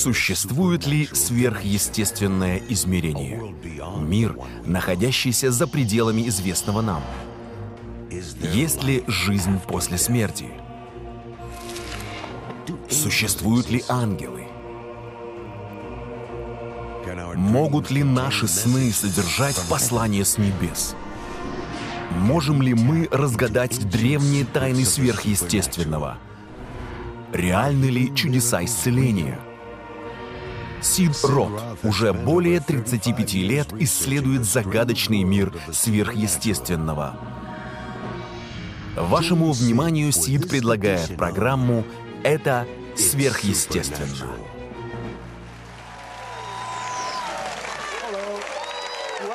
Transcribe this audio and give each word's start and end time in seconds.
Существует 0.00 0.86
ли 0.86 1.10
сверхъестественное 1.12 2.62
измерение? 2.70 3.54
Мир, 3.98 4.34
находящийся 4.64 5.50
за 5.50 5.66
пределами 5.66 6.26
известного 6.28 6.80
нам? 6.80 7.02
Есть 8.50 8.82
ли 8.82 9.04
жизнь 9.06 9.60
после 9.68 9.98
смерти? 9.98 10.46
Существуют 12.88 13.68
ли 13.68 13.84
ангелы? 13.90 14.46
Могут 17.36 17.90
ли 17.90 18.02
наши 18.02 18.48
сны 18.48 18.90
содержать 18.92 19.60
послание 19.68 20.24
с 20.24 20.38
небес? 20.38 20.96
Можем 22.12 22.62
ли 22.62 22.72
мы 22.72 23.06
разгадать 23.10 23.86
древние 23.90 24.46
тайны 24.46 24.86
сверхъестественного? 24.86 26.16
Реальны 27.34 27.84
ли 27.84 28.14
чудеса 28.14 28.64
исцеления? 28.64 29.38
Сид 30.82 31.12
Рот 31.22 31.50
уже 31.82 32.12
более 32.12 32.60
35 32.60 33.34
лет 33.34 33.68
исследует 33.78 34.44
загадочный 34.44 35.22
мир 35.24 35.52
сверхъестественного. 35.72 37.18
Вашему 38.96 39.52
вниманию 39.52 40.10
Сид 40.12 40.48
предлагает 40.48 41.16
программу 41.16 41.84
«Это 42.22 42.66
сверхъестественно». 42.96 44.28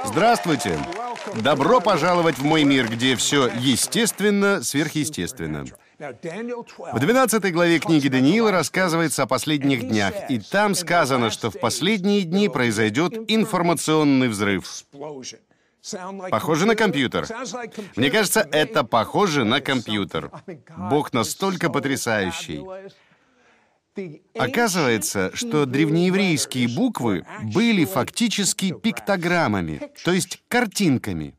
Здравствуйте! 0.06 0.80
Добро 1.36 1.80
пожаловать 1.80 2.38
в 2.38 2.44
мой 2.44 2.64
мир, 2.64 2.88
где 2.88 3.16
все 3.16 3.47
естественно, 3.47 4.64
сверхъестественно. 4.64 5.66
В 5.97 6.99
12 6.99 7.53
главе 7.53 7.79
книги 7.79 8.09
Даниила 8.09 8.51
рассказывается 8.51 9.23
о 9.23 9.27
последних 9.27 9.88
днях, 9.88 10.13
и 10.29 10.39
там 10.39 10.75
сказано, 10.75 11.29
что 11.29 11.51
в 11.51 11.59
последние 11.59 12.23
дни 12.23 12.49
произойдет 12.49 13.13
информационный 13.27 14.27
взрыв. 14.27 14.66
Похоже 16.31 16.66
на 16.66 16.75
компьютер. 16.75 17.27
Мне 17.95 18.09
кажется, 18.09 18.47
это 18.51 18.83
похоже 18.83 19.45
на 19.45 19.61
компьютер. 19.61 20.31
Бог 20.75 21.13
настолько 21.13 21.69
потрясающий. 21.69 22.66
Оказывается, 24.38 25.31
что 25.33 25.66
древнееврейские 25.66 26.67
буквы 26.67 27.25
были 27.43 27.85
фактически 27.85 28.73
пиктограммами, 28.73 29.91
то 30.03 30.11
есть 30.11 30.41
картинками. 30.49 31.34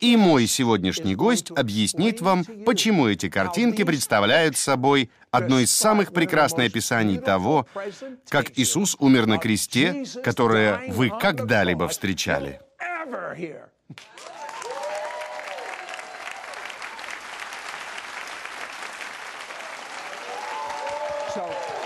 И 0.00 0.16
мой 0.16 0.46
сегодняшний 0.46 1.14
гость 1.14 1.50
объяснит 1.50 2.20
вам, 2.20 2.44
почему 2.64 3.08
эти 3.08 3.28
картинки 3.28 3.84
представляют 3.84 4.56
собой 4.56 5.10
одно 5.30 5.58
из 5.58 5.70
самых 5.72 6.12
прекрасных 6.12 6.66
описаний 6.68 7.18
того, 7.18 7.66
как 8.28 8.58
Иисус 8.58 8.96
умер 8.98 9.26
на 9.26 9.38
кресте, 9.38 10.04
которое 10.22 10.92
вы 10.92 11.10
когда-либо 11.10 11.88
встречали. 11.88 12.60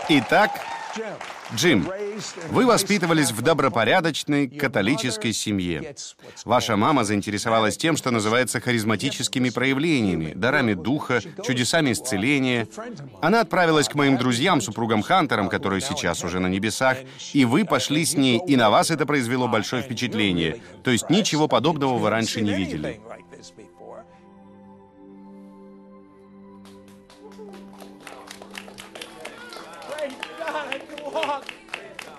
Итак, 0.09 0.51
Джим, 1.55 1.89
вы 2.51 2.67
воспитывались 2.67 3.33
в 3.33 3.43
добропорядочной 3.43 4.49
католической 4.49 5.33
семье. 5.33 5.95
Ваша 6.45 6.77
мама 6.77 7.05
заинтересовалась 7.05 7.77
тем, 7.77 7.97
что 7.97 8.11
называется 8.11 8.61
харизматическими 8.61 9.51
проявлениями, 9.51 10.33
дарами 10.35 10.75
духа, 10.75 11.21
чудесами 11.45 11.93
исцеления. 11.93 12.69
Она 13.21 13.41
отправилась 13.41 13.89
к 13.89 13.95
моим 13.95 14.17
друзьям, 14.17 14.61
супругам 14.61 15.03
Хантерам, 15.03 15.49
которые 15.49 15.81
сейчас 15.81 16.25
уже 16.25 16.41
на 16.41 16.47
небесах, 16.47 16.99
и 17.33 17.45
вы 17.45 17.65
пошли 17.65 18.05
с 18.05 18.15
ней, 18.15 18.41
и 18.47 18.57
на 18.57 18.71
вас 18.71 18.91
это 18.91 19.07
произвело 19.07 19.49
большое 19.49 19.83
впечатление. 19.83 20.61
То 20.83 20.91
есть 20.91 21.11
ничего 21.11 21.49
подобного 21.49 21.99
вы 21.99 22.11
раньше 22.11 22.41
не 22.41 22.53
видели. 22.53 23.01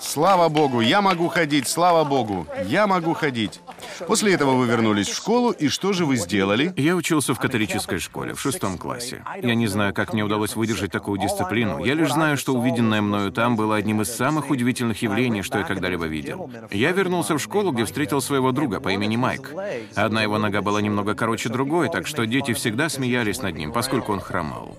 Слава 0.06 0.50
Богу, 0.50 0.82
я 0.82 1.02
могу 1.02 1.28
ходить, 1.30 1.68
слава 1.68 2.04
Богу, 2.04 2.48
я 2.68 2.86
могу 2.86 3.14
ходить. 3.14 3.60
После 4.08 4.34
этого 4.34 4.52
вы 4.52 4.68
вернулись 4.68 5.08
в 5.08 5.16
школу, 5.16 5.50
и 5.50 5.68
что 5.68 5.94
же 5.94 6.06
вы 6.06 6.16
сделали? 6.16 6.74
Я 6.78 6.96
учился 6.96 7.34
в 7.34 7.40
католической 7.40 7.98
школе, 7.98 8.36
в 8.36 8.40
шестом 8.40 8.78
классе. 8.78 9.24
Я 9.42 9.56
не 9.56 9.68
знаю, 9.68 9.94
как 9.94 10.14
мне 10.14 10.24
удалось 10.24 10.56
выдержать 10.56 10.92
такую 10.92 11.20
дисциплину. 11.20 11.84
Я 11.84 11.96
лишь 11.96 12.12
знаю, 12.12 12.38
что 12.38 12.54
увиденное 12.54 13.02
мною 13.02 13.32
там 13.32 13.56
было 13.56 13.76
одним 13.76 14.02
из 14.02 14.16
самых 14.16 14.52
удивительных 14.52 15.02
явлений, 15.02 15.42
что 15.42 15.58
я 15.58 15.64
когда-либо 15.64 16.06
видел. 16.06 16.50
Я 16.72 16.92
вернулся 16.92 17.34
в 17.34 17.40
школу, 17.42 17.72
где 17.72 17.84
встретил 17.86 18.22
своего 18.22 18.52
друга 18.52 18.80
по 18.80 18.90
имени 18.90 19.18
Майк. 19.18 19.54
Одна 19.96 20.22
его 20.22 20.38
нога 20.38 20.62
была 20.62 20.82
немного 20.82 21.16
короче 21.16 21.50
другой, 21.50 21.90
так 21.90 22.06
что 22.06 22.26
дети 22.26 22.54
всегда 22.54 22.90
смеялись 22.90 23.42
над 23.42 23.56
ним, 23.56 23.72
поскольку 23.72 24.14
он 24.14 24.20
хромал. 24.20 24.78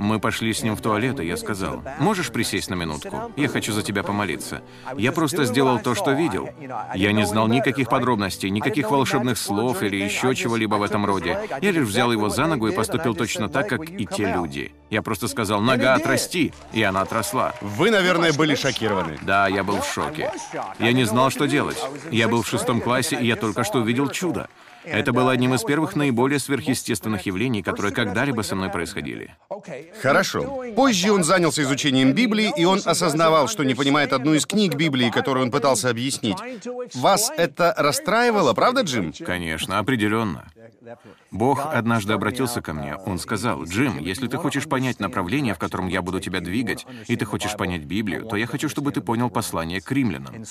Мы 0.00 0.18
пошли 0.18 0.54
с 0.54 0.62
ним 0.62 0.76
в 0.76 0.80
туалет, 0.80 1.20
и 1.20 1.26
я 1.26 1.36
сказал, 1.36 1.82
«Можешь 1.98 2.32
присесть 2.32 2.70
на 2.70 2.74
минутку? 2.74 3.30
Я 3.36 3.48
хочу 3.48 3.74
за 3.74 3.82
тебя 3.82 4.02
помолиться». 4.02 4.62
Я 4.96 5.12
просто 5.12 5.44
сделал 5.44 5.78
то, 5.78 5.94
что 5.94 6.12
видел. 6.12 6.48
Я 6.94 7.12
не 7.12 7.26
знал 7.26 7.48
никаких 7.48 7.90
подробностей, 7.90 8.48
никаких 8.48 8.90
волшебных 8.90 9.36
слов 9.36 9.82
или 9.82 9.96
еще 9.96 10.34
чего-либо 10.34 10.76
в 10.76 10.82
этом 10.82 11.04
роде. 11.04 11.38
Я 11.60 11.70
лишь 11.70 11.86
взял 11.86 12.10
его 12.10 12.30
за 12.30 12.46
ногу 12.46 12.68
и 12.68 12.74
поступил 12.74 13.14
точно 13.14 13.50
так, 13.50 13.68
как 13.68 13.90
и 13.90 14.06
те 14.06 14.32
люди. 14.32 14.72
Я 14.88 15.02
просто 15.02 15.28
сказал, 15.28 15.60
«Нога, 15.60 15.92
отрасти!» 15.92 16.54
И 16.72 16.82
она 16.82 17.02
отросла. 17.02 17.52
Вы, 17.60 17.90
наверное, 17.90 18.32
были 18.32 18.54
шокированы. 18.54 19.18
Да, 19.20 19.48
я 19.48 19.62
был 19.62 19.82
в 19.82 19.92
шоке. 19.92 20.32
Я 20.78 20.92
не 20.94 21.04
знал, 21.04 21.28
что 21.28 21.46
делать. 21.46 21.78
Я 22.10 22.28
был 22.28 22.40
в 22.40 22.48
шестом 22.48 22.80
классе, 22.80 23.18
и 23.20 23.26
я 23.26 23.36
только 23.36 23.64
что 23.64 23.80
увидел 23.80 24.08
чудо. 24.08 24.48
Это 24.84 25.12
было 25.12 25.32
одним 25.32 25.54
из 25.54 25.62
первых 25.62 25.96
наиболее 25.96 26.38
сверхъестественных 26.38 27.26
явлений, 27.26 27.62
которые 27.62 27.92
когда-либо 27.92 28.42
со 28.42 28.56
мной 28.56 28.70
происходили. 28.70 29.34
Хорошо. 30.02 30.64
Позже 30.74 31.12
он 31.12 31.24
занялся 31.24 31.62
изучением 31.62 32.12
Библии, 32.12 32.52
и 32.56 32.64
он 32.64 32.80
осознавал, 32.84 33.48
что 33.48 33.64
не 33.64 33.74
понимает 33.74 34.12
одну 34.12 34.34
из 34.34 34.46
книг 34.46 34.74
Библии, 34.74 35.10
которую 35.10 35.46
он 35.46 35.50
пытался 35.50 35.90
объяснить. 35.90 36.38
Вас 36.94 37.30
это 37.36 37.74
расстраивало, 37.76 38.52
правда, 38.52 38.82
Джим? 38.82 39.12
Конечно, 39.24 39.78
определенно. 39.78 40.50
Бог 41.30 41.66
однажды 41.66 42.12
обратился 42.12 42.62
ко 42.62 42.72
мне. 42.72 42.96
Он 42.96 43.18
сказал, 43.18 43.64
«Джим, 43.64 43.98
если 43.98 44.28
ты 44.28 44.36
хочешь 44.36 44.68
понять 44.68 45.00
направление, 45.00 45.54
в 45.54 45.58
котором 45.58 45.88
я 45.88 46.02
буду 46.02 46.20
тебя 46.20 46.40
двигать, 46.40 46.86
и 47.06 47.16
ты 47.16 47.24
хочешь 47.24 47.56
понять 47.56 47.82
Библию, 47.84 48.26
то 48.26 48.36
я 48.36 48.46
хочу, 48.46 48.68
чтобы 48.68 48.92
ты 48.92 49.00
понял 49.00 49.30
послание 49.30 49.80
к 49.80 49.92
римлянам». 49.92 50.44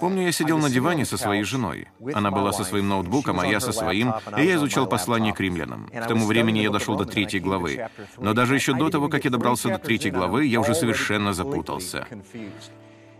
Помню, 0.00 0.22
я 0.22 0.32
сидел 0.32 0.58
на 0.58 0.70
диване 0.70 1.04
со 1.04 1.16
своей 1.16 1.44
женой. 1.44 1.88
Она 2.12 2.30
была 2.30 2.52
со 2.52 2.64
своим 2.64 2.88
ноутбуком, 2.88 3.40
а 3.40 3.46
я 3.46 3.60
со 3.60 3.72
своим, 3.72 4.14
и 4.36 4.44
я 4.44 4.56
изучал 4.56 4.86
послание 4.86 5.32
к 5.32 5.40
римлянам. 5.40 5.88
К 5.88 6.06
тому 6.06 6.26
времени 6.26 6.60
я 6.60 6.70
дошел 6.70 6.96
до 6.96 7.04
третьей 7.04 7.40
главы. 7.40 7.88
Но 8.18 8.34
даже 8.34 8.54
еще 8.54 8.74
до 8.74 8.90
того, 8.90 9.08
как 9.08 9.24
я 9.24 9.30
добрался 9.30 9.68
до 9.68 9.78
третьей 9.78 10.10
главы, 10.10 10.46
я 10.46 10.60
уже 10.60 10.74
совершенно 10.74 11.32
запутался. 11.32 12.06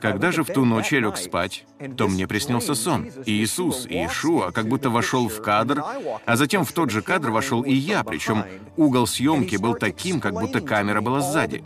Когда 0.04 0.32
же 0.32 0.44
в 0.44 0.48
ту 0.48 0.66
ночь 0.66 0.92
я 0.92 1.00
лег 1.00 1.16
спать, 1.16 1.64
то 1.96 2.08
мне 2.08 2.26
приснился 2.26 2.74
сон. 2.74 3.06
И 3.24 3.32
Иисус, 3.32 3.86
и 3.86 3.94
Иешуа 3.94 4.50
как 4.50 4.68
будто 4.68 4.90
вошел 4.90 5.30
в 5.30 5.40
кадр, 5.40 5.82
а 6.26 6.36
затем 6.36 6.66
в 6.66 6.72
тот 6.72 6.90
же 6.90 7.00
кадр 7.00 7.30
вошел 7.30 7.62
и 7.62 7.72
я, 7.72 8.04
причем 8.04 8.44
угол 8.76 9.06
съемки 9.06 9.56
был 9.56 9.74
таким, 9.74 10.20
как 10.20 10.34
будто 10.34 10.60
камера 10.60 11.00
была 11.00 11.22
сзади. 11.22 11.64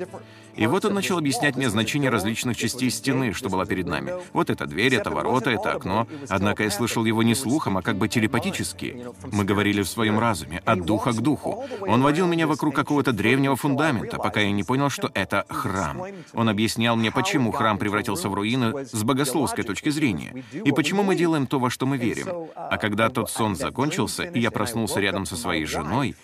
И 0.58 0.66
вот 0.66 0.84
он 0.84 0.94
начал 0.94 1.18
объяснять 1.18 1.56
мне 1.56 1.70
значение 1.70 2.10
различных 2.10 2.56
частей 2.56 2.90
стены, 2.90 3.32
что 3.32 3.48
была 3.48 3.64
перед 3.64 3.86
нами. 3.86 4.12
Вот 4.32 4.50
эта 4.50 4.66
дверь, 4.66 4.96
это 4.96 5.10
ворота, 5.10 5.50
это 5.50 5.72
окно. 5.72 6.08
Однако 6.28 6.64
я 6.64 6.70
слышал 6.70 7.04
его 7.04 7.22
не 7.22 7.36
слухом, 7.36 7.78
а 7.78 7.82
как 7.82 7.96
бы 7.96 8.08
телепатически. 8.08 9.06
Мы 9.30 9.44
говорили 9.44 9.82
в 9.82 9.88
своем 9.88 10.18
разуме, 10.18 10.60
от 10.64 10.84
духа 10.84 11.12
к 11.12 11.20
духу. 11.22 11.64
Он 11.80 12.02
водил 12.02 12.26
меня 12.26 12.48
вокруг 12.48 12.74
какого-то 12.74 13.12
древнего 13.12 13.54
фундамента, 13.54 14.18
пока 14.18 14.40
я 14.40 14.50
не 14.50 14.64
понял, 14.64 14.90
что 14.90 15.10
это 15.14 15.44
храм. 15.48 16.02
Он 16.34 16.48
объяснял 16.48 16.96
мне, 16.96 17.12
почему 17.12 17.52
храм 17.52 17.78
превратился 17.78 18.28
в 18.28 18.34
руины 18.34 18.84
с 18.84 19.02
богословской 19.04 19.62
точки 19.62 19.90
зрения, 19.90 20.44
и 20.52 20.72
почему 20.72 21.04
мы 21.04 21.14
делаем 21.14 21.46
то, 21.46 21.60
во 21.60 21.70
что 21.70 21.86
мы 21.86 21.98
верим. 21.98 22.48
А 22.56 22.76
когда 22.78 23.08
тот 23.10 23.30
сон 23.30 23.54
закончился, 23.54 24.24
и 24.24 24.40
я 24.40 24.50
проснулся 24.50 24.98
рядом 24.98 25.24
со 25.24 25.36
своей 25.36 25.66
женой, 25.66 26.16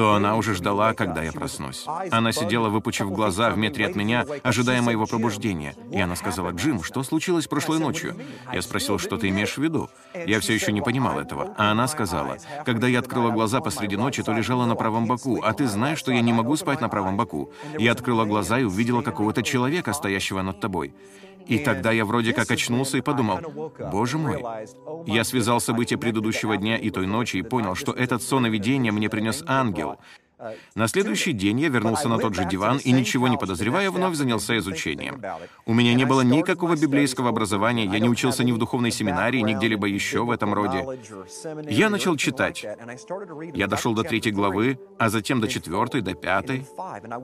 то 0.00 0.14
она 0.14 0.36
уже 0.36 0.54
ждала, 0.54 0.94
когда 0.94 1.22
я 1.22 1.30
проснусь. 1.30 1.84
Она 2.10 2.32
сидела, 2.32 2.70
выпучив 2.70 3.12
глаза 3.12 3.50
в 3.50 3.58
метре 3.58 3.84
от 3.84 3.96
меня, 3.96 4.24
ожидая 4.42 4.80
моего 4.80 5.04
пробуждения. 5.04 5.74
И 5.92 6.00
она 6.00 6.16
сказала, 6.16 6.52
«Джим, 6.52 6.82
что 6.82 7.02
случилось 7.02 7.46
прошлой 7.46 7.80
ночью?» 7.80 8.16
Я 8.50 8.62
спросил, 8.62 8.98
что 8.98 9.18
ты 9.18 9.28
имеешь 9.28 9.58
в 9.58 9.62
виду? 9.62 9.90
Я 10.14 10.40
все 10.40 10.54
еще 10.54 10.72
не 10.72 10.80
понимал 10.80 11.20
этого. 11.20 11.54
А 11.58 11.70
она 11.72 11.86
сказала, 11.86 12.38
«Когда 12.64 12.86
я 12.86 13.00
открыла 13.00 13.30
глаза 13.30 13.60
посреди 13.60 13.98
ночи, 13.98 14.22
то 14.22 14.32
лежала 14.32 14.64
на 14.64 14.74
правом 14.74 15.04
боку, 15.04 15.42
а 15.42 15.52
ты 15.52 15.66
знаешь, 15.66 15.98
что 15.98 16.12
я 16.12 16.22
не 16.22 16.32
могу 16.32 16.56
спать 16.56 16.80
на 16.80 16.88
правом 16.88 17.18
боку. 17.18 17.52
Я 17.78 17.92
открыла 17.92 18.24
глаза 18.24 18.58
и 18.58 18.64
увидела 18.64 19.02
какого-то 19.02 19.42
человека, 19.42 19.92
стоящего 19.92 20.40
над 20.40 20.60
тобой. 20.60 20.94
И 21.50 21.58
тогда 21.58 21.90
я 21.90 22.04
вроде 22.04 22.32
как 22.32 22.50
очнулся 22.50 22.96
и 22.98 23.00
подумал, 23.00 23.40
«Боже 23.92 24.18
мой». 24.18 24.40
Я 25.06 25.24
связал 25.24 25.60
события 25.60 25.98
предыдущего 25.98 26.56
дня 26.56 26.76
и 26.76 26.90
той 26.90 27.06
ночи 27.06 27.38
и 27.38 27.42
понял, 27.42 27.74
что 27.74 27.92
этот 27.92 28.22
сон 28.22 28.46
и 28.46 28.50
видение 28.50 28.92
мне 28.92 29.10
принес 29.10 29.42
ангел. 29.46 29.98
На 30.74 30.88
следующий 30.88 31.32
день 31.32 31.60
я 31.60 31.68
вернулся 31.68 32.08
на 32.08 32.18
тот 32.18 32.34
же 32.34 32.44
диван 32.44 32.78
и, 32.78 32.92
ничего 32.92 33.28
не 33.28 33.36
подозревая, 33.36 33.90
вновь 33.90 34.14
занялся 34.16 34.56
изучением. 34.58 35.22
У 35.66 35.74
меня 35.74 35.94
не 35.94 36.04
было 36.04 36.22
никакого 36.22 36.76
библейского 36.76 37.28
образования, 37.28 37.84
я 37.84 37.98
не 37.98 38.08
учился 38.08 38.44
ни 38.44 38.52
в 38.52 38.58
духовной 38.58 38.90
семинарии, 38.90 39.40
ни 39.40 39.54
где-либо 39.54 39.86
еще 39.86 40.24
в 40.24 40.30
этом 40.30 40.54
роде. 40.54 40.86
Я 41.68 41.90
начал 41.90 42.16
читать. 42.16 42.64
Я 43.54 43.66
дошел 43.66 43.94
до 43.94 44.02
третьей 44.02 44.32
главы, 44.32 44.78
а 44.98 45.10
затем 45.10 45.40
до 45.40 45.48
четвертой, 45.48 46.00
до 46.00 46.14
пятой. 46.14 46.66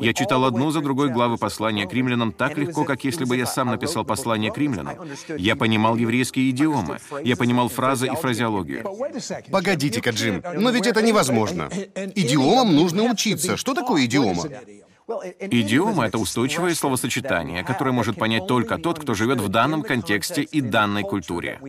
Я 0.01 0.13
читал 0.13 0.45
одну 0.45 0.71
за 0.71 0.81
другой 0.81 1.11
главы 1.11 1.37
послания 1.37 1.87
к 1.87 1.93
римлянам 1.93 2.33
так 2.33 2.59
легко, 2.59 2.85
как 2.85 3.05
если 3.05 3.25
бы 3.25 3.37
я 3.37 3.47
сам 3.47 3.69
написал 3.69 4.05
послание 4.05 4.53
к 4.53 4.59
римлянам. 4.59 4.97
Я 5.39 5.57
понимал 5.57 5.97
еврейские 5.97 6.51
идиомы, 6.51 6.99
я 7.25 7.37
понимал 7.37 7.69
фразы 7.69 8.07
и 8.07 8.17
фразеологию. 8.17 8.85
Погодите-ка, 9.51 10.11
Джим, 10.11 10.43
но 10.55 10.71
ведь 10.71 10.87
это 10.87 11.03
невозможно. 11.03 11.71
Идиомам 12.15 12.75
нужно 12.75 13.06
учиться. 13.13 13.57
Что 13.57 13.75
такое 13.75 14.05
идиома? 14.05 14.45
Идиома— 15.41 16.07
это 16.09 16.19
устойчивое 16.19 16.75
словосочетание, 16.75 17.63
которое 17.63 17.93
может 17.93 18.17
понять 18.17 18.47
только 18.49 18.77
тот, 18.77 18.99
кто 18.99 19.15
живет 19.15 19.41
в 19.41 19.49
данном 19.49 19.83
контексте 19.83 20.43
и 20.43 20.61
данной 20.61 21.03
культуре. 21.03 21.61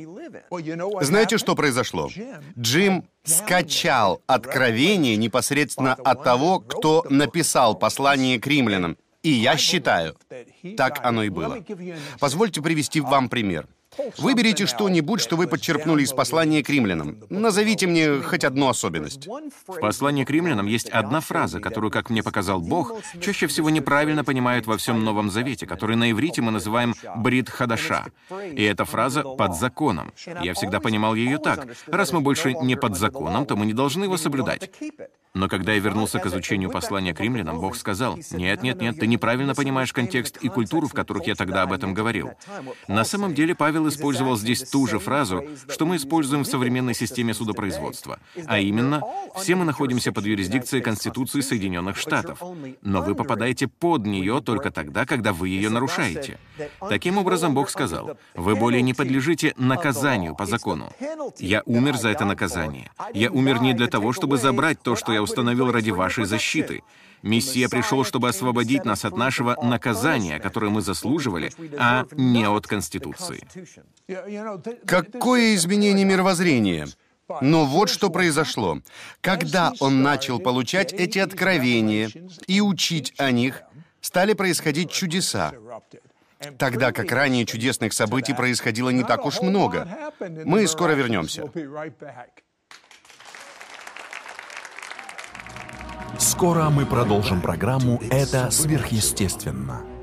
Знаете, 1.01 1.37
что 1.37 1.55
произошло? 1.55 2.09
Джим 2.57 3.05
скачал 3.23 4.21
откровение 4.25 5.15
непосредственно 5.17 5.93
от 5.93 6.23
того, 6.23 6.59
кто 6.59 7.05
написал 7.09 7.75
послание 7.75 8.39
к 8.39 8.47
римлянам. 8.47 8.97
И 9.21 9.29
я 9.29 9.57
считаю, 9.57 10.15
так 10.75 11.01
оно 11.03 11.23
и 11.23 11.29
было. 11.29 11.63
Позвольте 12.19 12.61
привести 12.61 13.01
вам 13.01 13.29
пример. 13.29 13.67
Выберите 14.17 14.65
что-нибудь, 14.65 15.21
что 15.21 15.35
вы 15.35 15.47
подчеркнули 15.47 16.03
из 16.03 16.11
послания 16.13 16.63
к 16.63 16.69
римлянам. 16.69 17.17
Назовите 17.29 17.87
мне 17.87 18.21
хоть 18.21 18.43
одну 18.43 18.69
особенность. 18.69 19.27
В 19.27 19.79
послании 19.79 20.23
к 20.23 20.29
римлянам 20.29 20.65
есть 20.67 20.89
одна 20.89 21.19
фраза, 21.19 21.59
которую, 21.59 21.91
как 21.91 22.09
мне 22.09 22.23
показал 22.23 22.59
Бог, 22.59 22.93
чаще 23.21 23.47
всего 23.47 23.69
неправильно 23.69 24.23
понимают 24.23 24.67
во 24.67 24.77
всем 24.77 25.03
Новом 25.03 25.29
Завете, 25.29 25.65
который 25.65 25.95
на 25.95 26.11
иврите 26.11 26.41
мы 26.41 26.51
называем 26.51 26.95
«брит 27.15 27.49
хадаша». 27.49 28.05
И 28.51 28.63
эта 28.63 28.85
фраза 28.85 29.23
«под 29.23 29.55
законом». 29.55 30.13
Я 30.41 30.53
всегда 30.53 30.79
понимал 30.79 31.15
ее 31.15 31.37
так. 31.37 31.67
Раз 31.87 32.11
мы 32.11 32.21
больше 32.21 32.53
не 32.53 32.75
под 32.75 32.97
законом, 32.97 33.45
то 33.45 33.55
мы 33.55 33.65
не 33.65 33.73
должны 33.73 34.05
его 34.05 34.17
соблюдать. 34.17 34.69
Но 35.33 35.47
когда 35.47 35.73
я 35.73 35.79
вернулся 35.79 36.19
к 36.19 36.25
изучению 36.25 36.71
послания 36.71 37.13
к 37.13 37.19
римлянам, 37.19 37.59
Бог 37.59 37.75
сказал, 37.75 38.17
«Нет, 38.31 38.63
нет, 38.63 38.81
нет, 38.81 38.99
ты 38.99 39.05
неправильно 39.05 39.53
понимаешь 39.53 39.93
контекст 39.93 40.37
и 40.37 40.49
культуру, 40.49 40.87
в 40.87 40.93
которых 40.93 41.27
я 41.27 41.35
тогда 41.35 41.61
об 41.61 41.73
этом 41.73 41.93
говорил». 41.93 42.31
На 42.87 43.03
самом 43.03 43.35
деле 43.35 43.53
Павел 43.53 43.86
использовал 43.89 44.37
здесь 44.37 44.63
ту 44.63 44.87
же 44.87 44.99
фразу, 44.99 45.43
что 45.69 45.85
мы 45.85 45.95
используем 45.95 46.43
в 46.43 46.47
современной 46.47 46.93
системе 46.93 47.33
судопроизводства, 47.33 48.19
а 48.45 48.59
именно, 48.59 49.03
все 49.35 49.55
мы 49.55 49.65
находимся 49.65 50.11
под 50.11 50.25
юрисдикцией 50.25 50.83
Конституции 50.83 51.41
Соединенных 51.41 51.97
Штатов, 51.97 52.41
но 52.81 53.01
вы 53.01 53.15
попадаете 53.15 53.67
под 53.67 54.05
нее 54.05 54.41
только 54.41 54.71
тогда, 54.71 55.05
когда 55.05 55.33
вы 55.33 55.49
ее 55.49 55.69
нарушаете. 55.69 56.39
Таким 56.89 57.17
образом, 57.17 57.53
Бог 57.53 57.69
сказал, 57.69 58.17
«Вы 58.35 58.55
более 58.55 58.81
не 58.81 58.93
подлежите 58.93 59.53
наказанию 59.57 60.35
по 60.35 60.45
закону. 60.45 60.91
Я 61.39 61.63
умер 61.65 61.97
за 61.97 62.09
это 62.09 62.25
наказание. 62.25 62.91
Я 63.13 63.31
умер 63.31 63.61
не 63.61 63.73
для 63.73 63.87
того, 63.87 64.13
чтобы 64.13 64.37
забрать 64.37 64.81
то, 64.81 64.95
что 64.95 65.13
я 65.13 65.21
установил 65.21 65.71
ради 65.71 65.91
вашей 65.91 66.25
защиты. 66.25 66.83
Мессия 67.21 67.69
пришел, 67.69 68.03
чтобы 68.03 68.29
освободить 68.29 68.85
нас 68.85 69.05
от 69.05 69.17
нашего 69.17 69.57
наказания, 69.61 70.39
которое 70.39 70.69
мы 70.69 70.81
заслуживали, 70.81 71.51
а 71.77 72.05
не 72.11 72.45
от 72.45 72.67
Конституции. 72.67 73.47
Какое 74.85 75.55
изменение 75.55 76.05
мировоззрения? 76.05 76.87
Но 77.41 77.65
вот 77.65 77.89
что 77.89 78.09
произошло. 78.09 78.79
Когда 79.21 79.73
он 79.79 80.01
начал 80.01 80.39
получать 80.39 80.93
эти 80.93 81.19
откровения 81.19 82.09
и 82.47 82.61
учить 82.61 83.13
о 83.17 83.31
них, 83.31 83.63
стали 83.99 84.33
происходить 84.33 84.91
чудеса. 84.91 85.53
Тогда 86.57 86.91
как 86.91 87.11
ранее 87.11 87.45
чудесных 87.45 87.93
событий 87.93 88.33
происходило 88.33 88.89
не 88.89 89.03
так 89.03 89.25
уж 89.25 89.41
много. 89.41 89.87
Мы 90.45 90.67
скоро 90.67 90.93
вернемся. 90.93 91.51
Скоро 96.17 96.69
мы 96.69 96.85
продолжим 96.85 97.41
программу 97.41 98.01
«Это 98.09 98.49
сверхъестественно». 98.51 99.96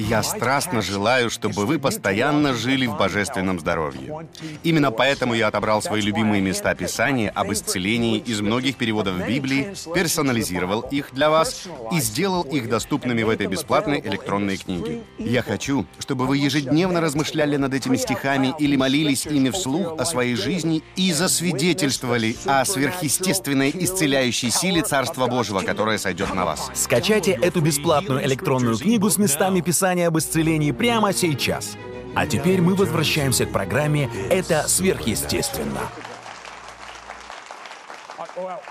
Я 0.00 0.22
страстно 0.22 0.80
желаю, 0.80 1.28
чтобы 1.28 1.66
вы 1.66 1.80
постоянно 1.80 2.54
жили 2.54 2.86
в 2.86 2.96
божественном 2.96 3.58
здоровье. 3.58 4.28
Именно 4.62 4.92
поэтому 4.92 5.34
я 5.34 5.48
отобрал 5.48 5.82
свои 5.82 6.00
любимые 6.00 6.40
места 6.40 6.72
Писания 6.76 7.30
об 7.34 7.52
исцелении 7.52 8.18
из 8.18 8.40
многих 8.40 8.76
переводов 8.76 9.26
Библии, 9.26 9.74
персонализировал 9.92 10.82
их 10.82 11.12
для 11.12 11.30
вас 11.30 11.64
и 11.90 11.98
сделал 11.98 12.42
их 12.42 12.68
доступными 12.68 13.24
в 13.24 13.28
этой 13.28 13.48
бесплатной 13.48 14.00
электронной 14.00 14.56
книге. 14.56 15.02
Я 15.18 15.42
хочу, 15.42 15.84
чтобы 15.98 16.28
вы 16.28 16.36
ежедневно 16.36 17.00
размышляли 17.00 17.56
над 17.56 17.74
этими 17.74 17.96
стихами 17.96 18.54
или 18.60 18.76
молились 18.76 19.26
ими 19.26 19.50
вслух 19.50 19.98
о 19.98 20.04
своей 20.04 20.36
жизни 20.36 20.84
и 20.94 21.12
засвидетельствовали 21.12 22.36
о 22.46 22.64
сверхъестественной 22.64 23.72
исцеляющей 23.74 24.52
силе 24.52 24.82
Царства 24.82 25.26
Божьего, 25.26 25.62
которое 25.62 25.98
сойдет 25.98 26.32
на 26.32 26.44
вас. 26.44 26.70
Скачайте 26.74 27.32
эту 27.32 27.60
бесплатную 27.60 28.24
электронную 28.24 28.78
книгу 28.78 29.10
с 29.10 29.18
местами 29.18 29.60
Писания 29.60 29.87
об 29.88 30.18
исцелении 30.18 30.72
прямо 30.72 31.12
сейчас. 31.12 31.76
А 32.14 32.26
теперь 32.26 32.60
мы 32.60 32.74
возвращаемся 32.74 33.46
к 33.46 33.52
программе 33.52 34.10
«Это 34.30 34.66
сверхъестественно». 34.68 35.80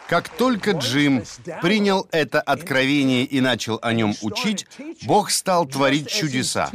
Как 0.08 0.30
только 0.30 0.72
Джим 0.72 1.24
принял 1.62 2.08
это 2.12 2.42
откровение 2.42 3.24
и 3.24 3.42
начал 3.42 3.80
о 3.82 3.94
нем 3.94 4.14
учить, 4.22 4.66
Бог 5.04 5.30
стал 5.30 5.66
творить 5.66 6.10
чудеса. 6.10 6.72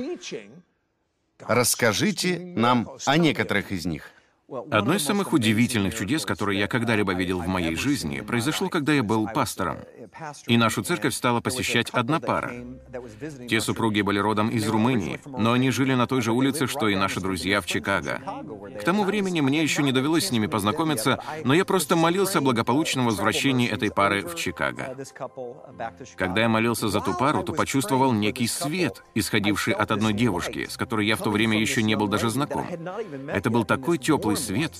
Расскажите 1.40 2.38
нам 2.38 2.90
о 3.06 3.16
некоторых 3.16 3.72
из 3.72 3.86
них. 3.86 4.11
Одно 4.70 4.94
из 4.94 5.04
самых 5.04 5.32
удивительных 5.32 5.94
чудес, 5.94 6.26
которые 6.26 6.60
я 6.60 6.68
когда-либо 6.68 7.14
видел 7.14 7.40
в 7.40 7.46
моей 7.46 7.74
жизни, 7.74 8.20
произошло, 8.20 8.68
когда 8.68 8.92
я 8.92 9.02
был 9.02 9.26
пастором. 9.26 9.78
И 10.46 10.58
нашу 10.58 10.82
церковь 10.82 11.14
стала 11.14 11.40
посещать 11.40 11.88
одна 11.90 12.20
пара. 12.20 12.52
Те 13.48 13.62
супруги 13.62 14.02
были 14.02 14.18
родом 14.18 14.50
из 14.50 14.68
Румынии, 14.68 15.20
но 15.24 15.52
они 15.52 15.70
жили 15.70 15.94
на 15.94 16.06
той 16.06 16.20
же 16.20 16.32
улице, 16.32 16.66
что 16.66 16.88
и 16.88 16.96
наши 16.96 17.20
друзья 17.20 17.62
в 17.62 17.66
Чикаго. 17.66 18.20
К 18.78 18.84
тому 18.84 19.04
времени 19.04 19.40
мне 19.40 19.62
еще 19.62 19.82
не 19.82 19.92
довелось 19.92 20.26
с 20.26 20.30
ними 20.30 20.46
познакомиться, 20.46 21.18
но 21.44 21.54
я 21.54 21.64
просто 21.64 21.96
молился 21.96 22.38
о 22.38 22.42
благополучном 22.42 23.06
возвращении 23.06 23.70
этой 23.70 23.90
пары 23.90 24.22
в 24.22 24.34
Чикаго. 24.34 24.96
Когда 26.16 26.42
я 26.42 26.48
молился 26.50 26.88
за 26.88 27.00
ту 27.00 27.14
пару, 27.14 27.42
то 27.42 27.54
почувствовал 27.54 28.12
некий 28.12 28.46
свет, 28.46 29.02
исходивший 29.14 29.72
от 29.72 29.90
одной 29.90 30.12
девушки, 30.12 30.66
с 30.68 30.76
которой 30.76 31.06
я 31.06 31.16
в 31.16 31.22
то 31.22 31.30
время 31.30 31.58
еще 31.58 31.82
не 31.82 31.94
был 31.94 32.08
даже 32.08 32.28
знаком. 32.28 32.66
Это 33.28 33.48
был 33.48 33.64
такой 33.64 33.96
теплый 33.96 34.36
свет. 34.42 34.72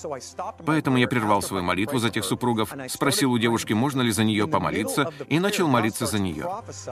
Поэтому 0.66 0.99
я 0.99 1.09
прервал 1.09 1.42
свою 1.42 1.62
молитву 1.62 1.99
за 1.99 2.11
тех 2.11 2.25
супругов, 2.25 2.75
спросил 2.88 3.33
у 3.33 3.38
девушки, 3.38 3.73
можно 3.73 4.02
ли 4.02 4.11
за 4.11 4.25
нее 4.25 4.47
помолиться, 4.47 5.11
и 5.28 5.38
начал 5.38 5.69
молиться 5.69 6.07
за 6.07 6.19
нее. 6.19 6.49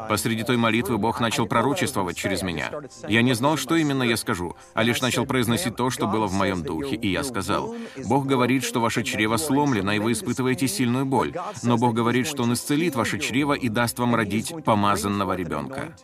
Посреди 0.09 0.43
той 0.45 0.57
молитвы 0.57 0.99
Бог 0.99 1.21
начал 1.21 1.47
пророчествовать 1.47 2.17
через 2.17 2.43
меня. 2.43 2.71
Я 3.09 3.23
не 3.23 3.35
знал, 3.35 3.57
что 3.57 3.77
именно 3.77 4.03
я 4.03 4.17
скажу, 4.17 4.57
а 4.75 4.83
лишь 4.83 5.01
начал 5.01 5.27
произносить 5.27 5.77
то, 5.77 5.91
что 5.91 6.07
было 6.07 6.27
в 6.27 6.33
моем 6.33 6.63
духе, 6.63 6.97
и 6.97 7.09
я 7.11 7.25
сказал, 7.25 7.75
«Бог 8.05 8.27
говорит, 8.27 8.65
что 8.65 8.81
ваше 8.81 9.03
чрево 9.03 9.37
сломлено, 9.37 9.93
и 9.93 9.99
вы 9.99 10.13
испытываете 10.13 10.69
сильную 10.69 11.05
боль, 11.07 11.35
но 11.63 11.77
Бог 11.77 11.95
говорит, 11.95 12.27
что 12.27 12.45
Он 12.45 12.53
исцелит 12.53 12.95
ваше 12.95 13.19
чрево 13.19 13.55
и 13.55 13.69
даст 13.69 13.99
вам 13.99 14.15
родить 14.15 14.53
помазанного 14.65 15.35
ребенка». 15.35 15.95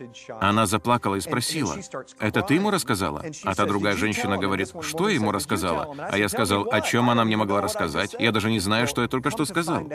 Она 0.41 0.65
заплакала 0.65 1.15
и 1.15 1.21
спросила, 1.21 1.75
«Это 2.19 2.41
ты 2.41 2.55
ему 2.55 2.71
рассказала?» 2.71 3.23
А 3.43 3.55
та 3.55 3.65
другая 3.65 3.95
женщина 3.95 4.37
говорит, 4.37 4.73
«Что 4.81 5.09
я 5.09 5.15
ему 5.15 5.31
рассказала?» 5.31 5.95
А 6.11 6.17
я 6.17 6.29
сказал, 6.29 6.56
о 6.63 6.81
чем 6.81 7.09
она 7.09 7.25
мне 7.25 7.37
могла 7.37 7.61
рассказать. 7.61 8.15
Я 8.19 8.31
даже 8.31 8.49
не 8.49 8.59
знаю, 8.59 8.87
что 8.87 9.01
я 9.01 9.07
только 9.07 9.31
что 9.31 9.45
сказал. 9.45 9.89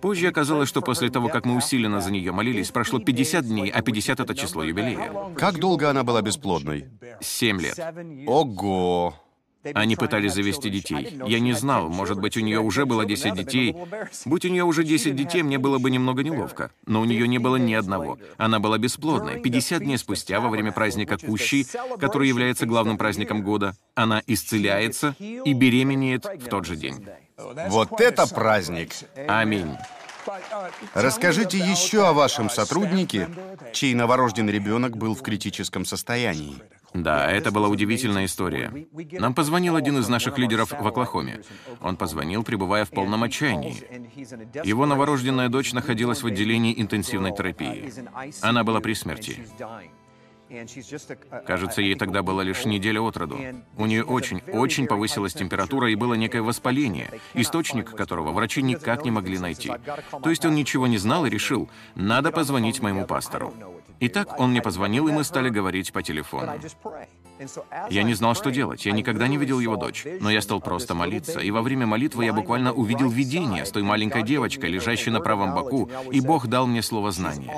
Позже 0.00 0.28
оказалось, 0.28 0.68
что 0.68 0.80
после 0.80 1.10
того, 1.10 1.28
как 1.28 1.44
мы 1.44 1.56
усиленно 1.56 2.00
за 2.00 2.10
нее 2.10 2.32
молились, 2.32 2.70
прошло 2.70 2.98
50 2.98 3.46
дней, 3.46 3.70
а 3.70 3.82
50— 3.82 4.20
это 4.20 4.34
число 4.34 4.62
юбилея. 4.62 5.12
Как 5.36 5.58
долго 5.58 5.90
она 5.90 6.04
была 6.04 6.22
бесплодной? 6.22 6.88
Семь 7.20 7.60
лет. 7.60 7.78
Ого! 8.26 9.25
Они 9.74 9.96
пытались 9.96 10.34
завести 10.34 10.70
детей. 10.70 11.18
Я 11.26 11.40
не 11.40 11.52
знал, 11.52 11.88
может 11.88 12.20
быть, 12.20 12.36
у 12.36 12.40
нее 12.40 12.60
уже 12.60 12.86
было 12.86 13.04
10 13.04 13.34
детей. 13.34 13.76
Будь 14.24 14.44
у 14.44 14.48
нее 14.48 14.64
уже 14.64 14.84
10 14.84 15.14
детей, 15.14 15.42
мне 15.42 15.58
было 15.58 15.78
бы 15.78 15.90
немного 15.90 16.22
неловко. 16.22 16.70
Но 16.86 17.00
у 17.00 17.04
нее 17.04 17.26
не 17.28 17.38
было 17.38 17.56
ни 17.56 17.74
одного. 17.74 18.18
Она 18.36 18.58
была 18.58 18.78
бесплодной. 18.78 19.40
50 19.40 19.82
дней 19.82 19.98
спустя, 19.98 20.40
во 20.40 20.48
время 20.48 20.72
праздника 20.72 21.18
Кущи, 21.18 21.66
который 21.98 22.28
является 22.28 22.66
главным 22.66 22.98
праздником 22.98 23.42
года, 23.42 23.76
она 23.94 24.22
исцеляется 24.26 25.14
и 25.18 25.52
беременеет 25.52 26.24
в 26.24 26.48
тот 26.48 26.66
же 26.66 26.76
день. 26.76 27.06
Вот 27.68 28.00
это 28.00 28.26
праздник! 28.26 28.92
Аминь. 29.28 29.76
Расскажите 30.94 31.58
еще 31.58 32.08
о 32.08 32.12
вашем 32.12 32.50
сотруднике, 32.50 33.28
чей 33.72 33.94
новорожденный 33.94 34.52
ребенок 34.52 34.96
был 34.96 35.14
в 35.14 35.22
критическом 35.22 35.84
состоянии. 35.84 36.56
Да, 36.94 37.30
это 37.30 37.50
была 37.50 37.68
удивительная 37.68 38.24
история. 38.24 38.72
Нам 39.12 39.34
позвонил 39.34 39.76
один 39.76 39.98
из 39.98 40.08
наших 40.08 40.38
лидеров 40.38 40.70
в 40.70 40.86
Оклахоме. 40.86 41.42
Он 41.80 41.96
позвонил, 41.96 42.42
пребывая 42.42 42.84
в 42.84 42.90
полном 42.90 43.22
отчаянии. 43.22 43.84
Его 44.66 44.86
новорожденная 44.86 45.48
дочь 45.48 45.72
находилась 45.72 46.22
в 46.22 46.26
отделении 46.26 46.80
интенсивной 46.80 47.34
терапии. 47.34 47.92
Она 48.40 48.64
была 48.64 48.80
при 48.80 48.94
смерти. 48.94 49.46
Кажется, 51.44 51.82
ей 51.82 51.96
тогда 51.96 52.22
было 52.22 52.40
лишь 52.40 52.64
неделя 52.64 53.00
от 53.00 53.16
роду. 53.16 53.38
У 53.76 53.86
нее 53.86 54.04
очень-очень 54.04 54.86
повысилась 54.86 55.34
температура 55.34 55.90
и 55.90 55.96
было 55.96 56.14
некое 56.14 56.42
воспаление, 56.42 57.10
источник 57.34 57.90
которого 57.90 58.32
врачи 58.32 58.62
никак 58.62 59.04
не 59.04 59.10
могли 59.10 59.38
найти. 59.38 59.72
То 60.22 60.30
есть 60.30 60.44
он 60.44 60.54
ничего 60.54 60.86
не 60.86 60.98
знал 60.98 61.26
и 61.26 61.30
решил, 61.30 61.68
надо 61.94 62.30
позвонить 62.30 62.80
моему 62.80 63.06
пастору. 63.06 63.54
Итак, 64.00 64.38
он 64.38 64.50
мне 64.50 64.62
позвонил, 64.62 65.08
и 65.08 65.12
мы 65.12 65.24
стали 65.24 65.48
говорить 65.48 65.92
по 65.92 66.02
телефону. 66.02 66.52
Я 67.90 68.02
не 68.02 68.14
знал, 68.14 68.34
что 68.34 68.50
делать. 68.50 68.86
Я 68.86 68.92
никогда 68.92 69.28
не 69.28 69.36
видел 69.36 69.60
его 69.60 69.76
дочь. 69.76 70.06
Но 70.20 70.30
я 70.30 70.40
стал 70.40 70.60
просто 70.60 70.94
молиться. 70.94 71.40
И 71.40 71.50
во 71.50 71.62
время 71.62 71.86
молитвы 71.86 72.24
я 72.24 72.32
буквально 72.32 72.72
увидел 72.72 73.08
видение 73.08 73.64
с 73.64 73.70
той 73.70 73.82
маленькой 73.82 74.22
девочкой, 74.22 74.70
лежащей 74.70 75.12
на 75.12 75.20
правом 75.20 75.54
боку, 75.54 75.90
и 76.10 76.20
Бог 76.20 76.46
дал 76.46 76.66
мне 76.66 76.82
слово 76.82 77.10
знания. 77.10 77.54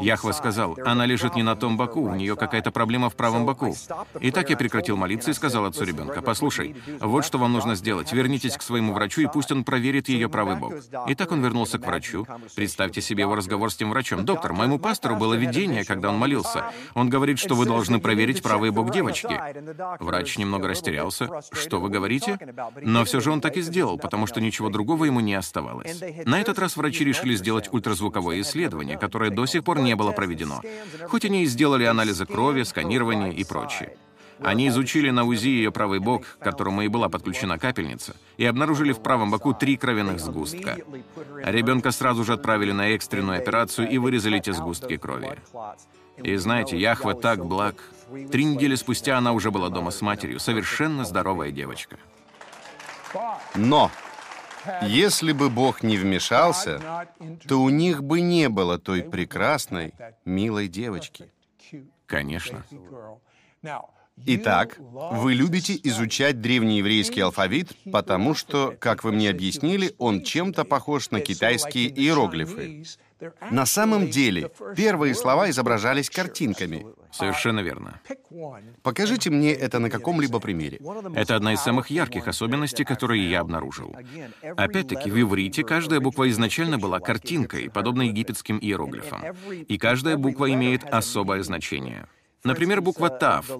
Яхва 0.00 0.32
сказал, 0.32 0.78
она 0.84 1.06
лежит 1.06 1.34
не 1.34 1.42
на 1.42 1.56
том 1.56 1.76
боку, 1.76 2.00
у 2.00 2.14
нее 2.14 2.36
какая-то 2.36 2.70
проблема 2.70 3.10
в 3.10 3.16
правом 3.16 3.46
боку. 3.46 3.74
И 4.20 4.30
так 4.30 4.50
я 4.50 4.56
прекратил 4.56 4.96
молиться 4.96 5.30
и 5.30 5.34
сказал 5.34 5.64
отцу 5.64 5.84
ребенка, 5.84 6.22
послушай, 6.22 6.76
вот 7.00 7.24
что 7.24 7.38
вам 7.38 7.52
нужно 7.52 7.74
сделать. 7.74 8.12
Вернитесь 8.12 8.56
к 8.56 8.62
своему 8.62 8.92
врачу, 8.92 9.22
и 9.22 9.26
пусть 9.26 9.52
он 9.52 9.64
проверит 9.64 10.08
ее 10.08 10.28
правый 10.28 10.56
бок. 10.56 10.74
И 11.08 11.14
так 11.14 11.32
он 11.32 11.42
вернулся 11.42 11.78
к 11.78 11.86
врачу. 11.86 12.26
Представьте 12.54 13.00
себе 13.00 13.22
его 13.22 13.34
разговор 13.34 13.70
с 13.70 13.76
тем 13.76 13.90
врачом. 13.90 14.24
Доктор, 14.24 14.52
моему 14.52 14.78
пастору 14.78 15.16
было 15.16 15.34
видение, 15.34 15.84
когда 15.84 16.10
он 16.10 16.18
молился. 16.18 16.66
Он 16.94 17.08
говорит, 17.08 17.38
что 17.38 17.54
вы 17.54 17.66
должны 17.66 18.00
проверить 18.00 18.42
правый 18.42 18.70
бок 18.70 18.90
девочки 18.90 19.15
девочки. 19.22 20.02
Врач 20.02 20.38
немного 20.38 20.68
растерялся. 20.68 21.28
Что 21.52 21.80
вы 21.80 21.88
говорите? 21.88 22.38
Но 22.82 23.04
все 23.04 23.20
же 23.20 23.30
он 23.30 23.40
так 23.40 23.56
и 23.56 23.62
сделал, 23.62 23.98
потому 23.98 24.26
что 24.26 24.40
ничего 24.40 24.68
другого 24.68 25.04
ему 25.04 25.20
не 25.20 25.34
оставалось. 25.34 26.00
На 26.24 26.40
этот 26.40 26.58
раз 26.58 26.76
врачи 26.76 27.04
решили 27.04 27.34
сделать 27.34 27.68
ультразвуковое 27.72 28.40
исследование, 28.40 28.98
которое 28.98 29.30
до 29.30 29.46
сих 29.46 29.64
пор 29.64 29.80
не 29.80 29.96
было 29.96 30.12
проведено. 30.12 30.60
Хоть 31.08 31.24
они 31.24 31.42
и 31.42 31.46
сделали 31.46 31.84
анализы 31.84 32.26
крови, 32.26 32.62
сканирование 32.62 33.32
и 33.32 33.44
прочее. 33.44 33.96
Они 34.40 34.68
изучили 34.68 35.10
на 35.10 35.24
УЗИ 35.24 35.48
ее 35.48 35.72
правый 35.72 35.98
бок, 35.98 36.24
к 36.38 36.44
которому 36.44 36.82
и 36.82 36.88
была 36.88 37.08
подключена 37.08 37.58
капельница, 37.58 38.16
и 38.36 38.44
обнаружили 38.44 38.92
в 38.92 39.00
правом 39.00 39.30
боку 39.30 39.54
три 39.54 39.76
кровяных 39.76 40.20
сгустка. 40.20 40.76
Ребенка 41.42 41.90
сразу 41.90 42.22
же 42.24 42.34
отправили 42.34 42.72
на 42.72 42.90
экстренную 42.90 43.38
операцию 43.38 43.88
и 43.88 43.96
вырезали 43.96 44.38
эти 44.38 44.50
сгустки 44.50 44.98
крови. 44.98 45.38
И 46.22 46.36
знаете, 46.36 46.78
Яхва 46.78 47.14
так 47.14 47.44
благ. 47.46 47.76
Три 48.30 48.44
недели 48.44 48.74
спустя 48.74 49.18
она 49.18 49.32
уже 49.32 49.50
была 49.50 49.68
дома 49.68 49.90
с 49.90 50.00
матерью, 50.00 50.38
совершенно 50.38 51.04
здоровая 51.04 51.50
девочка. 51.50 51.96
Но 53.54 53.90
если 54.82 55.32
бы 55.32 55.48
Бог 55.50 55.82
не 55.82 55.96
вмешался, 55.96 57.08
то 57.48 57.62
у 57.62 57.68
них 57.68 58.02
бы 58.02 58.20
не 58.20 58.48
было 58.48 58.78
той 58.78 59.02
прекрасной, 59.02 59.94
милой 60.24 60.68
девочки. 60.68 61.30
Конечно. 62.06 62.64
Итак, 64.24 64.78
вы 64.78 65.34
любите 65.34 65.78
изучать 65.84 66.40
древнееврейский 66.40 67.22
алфавит, 67.22 67.76
потому 67.92 68.34
что, 68.34 68.74
как 68.78 69.04
вы 69.04 69.12
мне 69.12 69.28
объяснили, 69.30 69.94
он 69.98 70.22
чем-то 70.22 70.64
похож 70.64 71.10
на 71.10 71.20
китайские 71.20 71.88
иероглифы. 71.88 72.84
На 73.50 73.66
самом 73.66 74.10
деле, 74.10 74.50
первые 74.74 75.14
слова 75.14 75.50
изображались 75.50 76.10
картинками. 76.10 76.86
Совершенно 77.12 77.60
верно. 77.60 78.00
Покажите 78.82 79.30
мне 79.30 79.52
это 79.52 79.78
на 79.78 79.90
каком-либо 79.90 80.40
примере. 80.40 80.80
Это 81.14 81.36
одна 81.36 81.52
из 81.52 81.60
самых 81.60 81.90
ярких 81.90 82.26
особенностей, 82.26 82.84
которые 82.84 83.30
я 83.30 83.40
обнаружил. 83.40 83.94
Опять-таки, 84.56 85.10
в 85.10 85.20
иврите 85.20 85.62
каждая 85.62 86.00
буква 86.00 86.28
изначально 86.30 86.78
была 86.78 87.00
картинкой, 87.00 87.70
подобной 87.70 88.08
египетским 88.08 88.58
иероглифам. 88.58 89.22
И 89.68 89.78
каждая 89.78 90.16
буква 90.16 90.52
имеет 90.52 90.84
особое 90.84 91.42
значение. 91.42 92.06
Например, 92.44 92.80
буква 92.80 93.10
«Тав», 93.10 93.50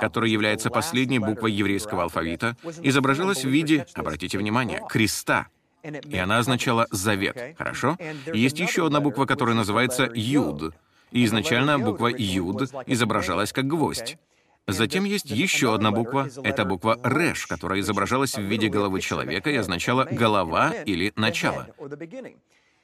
которая 0.00 0.30
является 0.30 0.70
последней 0.70 1.18
буквой 1.18 1.52
еврейского 1.52 2.04
алфавита, 2.04 2.56
изображалась 2.82 3.44
в 3.44 3.48
виде, 3.48 3.86
обратите 3.94 4.38
внимание, 4.38 4.82
креста— 4.88 5.46
и 5.82 6.16
она 6.16 6.38
означала 6.38 6.86
«завет». 6.90 7.56
Хорошо? 7.56 7.96
Есть 8.32 8.58
еще 8.58 8.86
одна 8.86 9.00
буква, 9.00 9.26
которая 9.26 9.54
называется 9.54 10.10
«юд». 10.14 10.74
И 11.10 11.24
изначально 11.24 11.78
буква 11.78 12.08
«юд» 12.08 12.70
изображалась 12.86 13.52
как 13.52 13.66
гвоздь. 13.66 14.18
Затем 14.66 15.04
есть 15.04 15.30
еще 15.30 15.74
одна 15.74 15.90
буква. 15.90 16.28
Это 16.42 16.64
буква 16.66 16.98
«реш», 17.02 17.46
которая 17.46 17.80
изображалась 17.80 18.34
в 18.34 18.42
виде 18.42 18.68
головы 18.68 19.00
человека 19.00 19.50
и 19.50 19.56
означала 19.56 20.04
«голова» 20.04 20.74
или 20.84 21.12
«начало». 21.16 21.68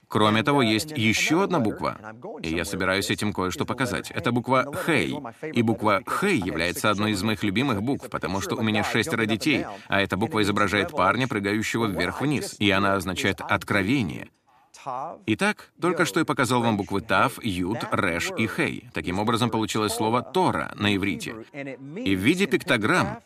Кроме 0.08 0.42
того, 0.42 0.62
есть 0.62 0.92
еще 0.96 1.44
одна 1.44 1.60
буква, 1.60 1.98
и 2.42 2.54
я 2.54 2.64
собираюсь 2.64 3.10
этим 3.10 3.32
кое-что 3.32 3.64
показать. 3.64 4.10
Это 4.10 4.32
буква 4.32 4.66
«Хей». 4.86 5.16
И 5.52 5.62
буква 5.62 6.02
«Хей» 6.06 6.38
является 6.38 6.90
одной 6.90 7.12
из 7.12 7.22
моих 7.22 7.42
любимых 7.42 7.82
букв, 7.82 8.08
потому 8.10 8.40
что 8.40 8.56
у 8.56 8.62
меня 8.62 8.84
шестеро 8.84 9.26
детей, 9.26 9.66
а 9.88 10.00
эта 10.00 10.16
буква 10.16 10.42
изображает 10.42 10.90
парня, 10.90 11.28
прыгающего 11.28 11.86
вверх-вниз, 11.86 12.56
и 12.58 12.70
она 12.70 12.94
означает 12.94 13.40
«откровение». 13.40 14.28
Итак, 15.26 15.70
только 15.80 16.04
что 16.04 16.20
я 16.20 16.26
показал 16.26 16.62
вам 16.62 16.76
буквы 16.76 17.00
Тав, 17.00 17.42
Юд, 17.42 17.78
Реш 17.90 18.30
и 18.36 18.46
Хей. 18.46 18.90
Таким 18.92 19.18
образом, 19.18 19.48
получилось 19.48 19.94
слово 19.94 20.22
Тора 20.22 20.72
на 20.74 20.94
иврите. 20.94 21.34
И 21.52 22.14
в 22.14 22.18
виде 22.18 22.46
пиктограмм 22.46 23.20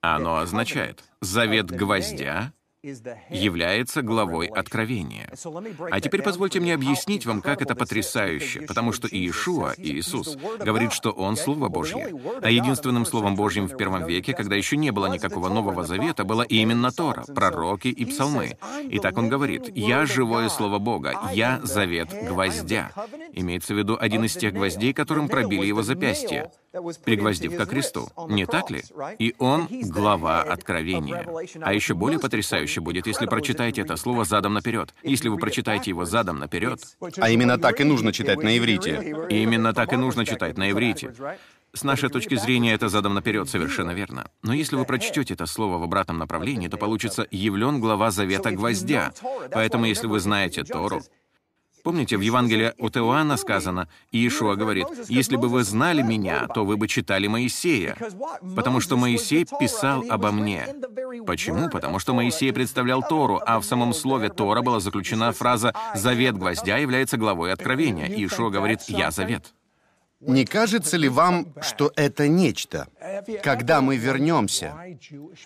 оно 0.00 0.36
означает 0.36 1.02
«завет 1.20 1.70
гвоздя», 1.70 2.52
является 2.82 4.02
главой 4.02 4.46
Откровения. 4.46 5.28
А 5.90 6.00
теперь 6.00 6.22
позвольте 6.22 6.60
мне 6.60 6.74
объяснить 6.74 7.26
вам, 7.26 7.42
как 7.42 7.60
это 7.60 7.74
потрясающе, 7.74 8.62
потому 8.62 8.92
что 8.92 9.08
Иешуа, 9.08 9.74
Иисус, 9.76 10.36
говорит, 10.60 10.92
что 10.92 11.10
Он— 11.10 11.36
Слово 11.36 11.68
Божье. 11.68 12.14
А 12.40 12.48
единственным 12.48 13.04
Словом 13.04 13.34
Божьим 13.34 13.66
в 13.66 13.76
первом 13.76 14.06
веке, 14.06 14.32
когда 14.32 14.54
еще 14.54 14.76
не 14.76 14.92
было 14.92 15.06
никакого 15.06 15.48
Нового 15.48 15.84
Завета, 15.84 16.22
было 16.22 16.42
именно 16.42 16.92
Тора, 16.92 17.24
пророки 17.34 17.88
и 17.88 18.04
псалмы. 18.04 18.58
И 18.88 19.00
так 19.00 19.18
Он 19.18 19.28
говорит, 19.28 19.76
«Я— 19.76 20.06
живое 20.06 20.48
Слово 20.48 20.78
Бога, 20.78 21.18
я— 21.32 21.60
завет 21.64 22.10
гвоздя». 22.28 22.92
Имеется 23.32 23.74
в 23.74 23.78
виду 23.78 23.96
один 23.98 24.24
из 24.24 24.34
тех 24.34 24.54
гвоздей, 24.54 24.92
которым 24.92 25.28
пробили 25.28 25.66
его 25.66 25.82
запястье 25.82 26.52
пригвоздив 27.04 27.56
ко 27.56 27.66
кресту. 27.66 28.08
Не 28.28 28.46
так 28.46 28.70
ли? 28.70 28.82
И 29.18 29.34
он— 29.38 29.68
глава 29.70 30.42
Откровения. 30.42 31.26
А 31.60 31.72
еще 31.72 31.94
более 31.94 32.18
потрясающе 32.18 32.80
будет, 32.80 33.06
если 33.06 33.26
прочитаете 33.26 33.82
это 33.82 33.96
слово 33.96 34.24
задом 34.24 34.54
наперед. 34.54 34.94
Если 35.02 35.28
вы 35.28 35.38
прочитаете 35.38 35.90
его 35.90 36.04
задом 36.04 36.38
наперед. 36.38 36.80
А 37.18 37.30
именно 37.30 37.58
так 37.58 37.80
и 37.80 37.84
нужно 37.84 38.12
читать 38.12 38.42
на 38.42 38.56
иврите. 38.56 39.26
Именно 39.30 39.72
так 39.72 39.92
и 39.92 39.96
нужно 39.96 40.24
читать 40.24 40.58
на 40.58 40.70
иврите. 40.70 41.14
С 41.74 41.84
нашей 41.84 42.08
точки 42.08 42.34
зрения, 42.34 42.72
это 42.72 42.88
задом 42.88 43.14
наперед 43.14 43.48
совершенно 43.48 43.90
верно. 43.90 44.30
Но 44.42 44.54
если 44.54 44.76
вы 44.76 44.84
прочтете 44.84 45.34
это 45.34 45.44
слово 45.46 45.76
в 45.78 45.82
обратном 45.82 46.18
направлении, 46.18 46.68
то 46.68 46.78
получится 46.78 47.26
«явлен 47.30 47.78
глава 47.80 48.10
Завета 48.10 48.50
Гвоздя». 48.50 49.12
Поэтому, 49.52 49.84
если 49.84 50.06
вы 50.06 50.18
знаете 50.18 50.64
Тору, 50.64 51.02
Помните, 51.88 52.18
в 52.18 52.20
Евангелии 52.20 52.74
от 52.76 52.98
Иоанна 52.98 53.38
сказано, 53.38 53.88
Иешуа 54.12 54.56
говорит, 54.56 54.86
«Если 55.08 55.36
бы 55.36 55.48
вы 55.48 55.64
знали 55.64 56.02
меня, 56.02 56.46
то 56.48 56.66
вы 56.66 56.76
бы 56.76 56.86
читали 56.86 57.28
Моисея, 57.28 57.96
потому 58.54 58.80
что 58.80 58.98
Моисей 58.98 59.46
писал 59.58 60.04
обо 60.10 60.30
мне». 60.30 60.66
Почему? 61.26 61.70
Потому 61.70 61.98
что 61.98 62.12
Моисей 62.12 62.52
представлял 62.52 63.02
Тору, 63.02 63.40
а 63.42 63.58
в 63.58 63.64
самом 63.64 63.94
слове 63.94 64.28
Тора 64.28 64.60
была 64.60 64.80
заключена 64.80 65.32
фраза 65.32 65.72
«Завет 65.94 66.36
гвоздя 66.36 66.76
является 66.76 67.16
главой 67.16 67.54
откровения». 67.54 68.06
Иешуа 68.06 68.50
говорит 68.50 68.80
«Я 68.88 69.10
завет». 69.10 69.54
Не 70.20 70.44
кажется 70.44 70.96
ли 70.96 71.08
вам, 71.08 71.46
что 71.60 71.92
это 71.94 72.26
нечто? 72.26 72.88
Когда 73.40 73.80
мы 73.80 73.96
вернемся, 73.96 74.74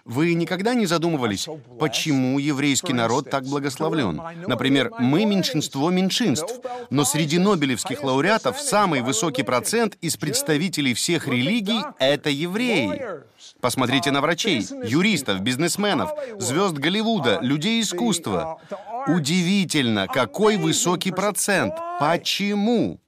вы 0.07 0.33
никогда 0.33 0.73
не 0.73 0.87
задумывались, 0.87 1.47
почему 1.79 2.39
еврейский 2.39 2.95
народ 2.95 3.29
так 3.29 3.45
благословлен? 3.45 4.23
Например, 4.47 4.91
мы 4.99 5.27
меньшинство 5.27 5.91
меньшинств, 5.91 6.61
но 6.89 7.05
среди 7.05 7.39
нобелевских 7.39 8.03
лауреатов 8.03 8.59
самый 8.59 9.03
высокий 9.03 9.43
процент 9.43 9.99
из 10.01 10.17
представителей 10.17 10.95
всех 10.95 11.29
религий— 11.29 11.83
это 11.99 12.31
евреи. 12.31 13.23
Посмотрите 13.61 14.11
на 14.11 14.23
врачей, 14.23 14.67
юристов, 14.85 15.41
бизнесменов, 15.41 16.13
звезд 16.39 16.75
Голливуда, 16.75 17.41
людей 17.43 17.83
искусства. 17.83 18.59
Удивительно, 19.07 20.07
какой 20.07 20.57
высокий 20.57 21.11
процент. 21.11 21.75
Почему? 22.01 23.01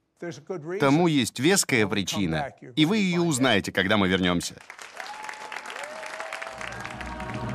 Тому 0.80 1.06
есть 1.06 1.40
веская 1.40 1.86
причина, 1.86 2.52
и 2.76 2.86
вы 2.86 2.98
ее 2.98 3.20
узнаете, 3.20 3.72
когда 3.72 3.96
мы 3.96 4.08
вернемся. 4.08 4.54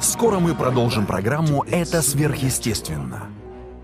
Скоро 0.02 0.40
мы 0.40 0.56
продолжим 0.56 1.06
программу 1.06 1.64
«Это 1.64 2.02
сверхъестественно». 2.02 3.39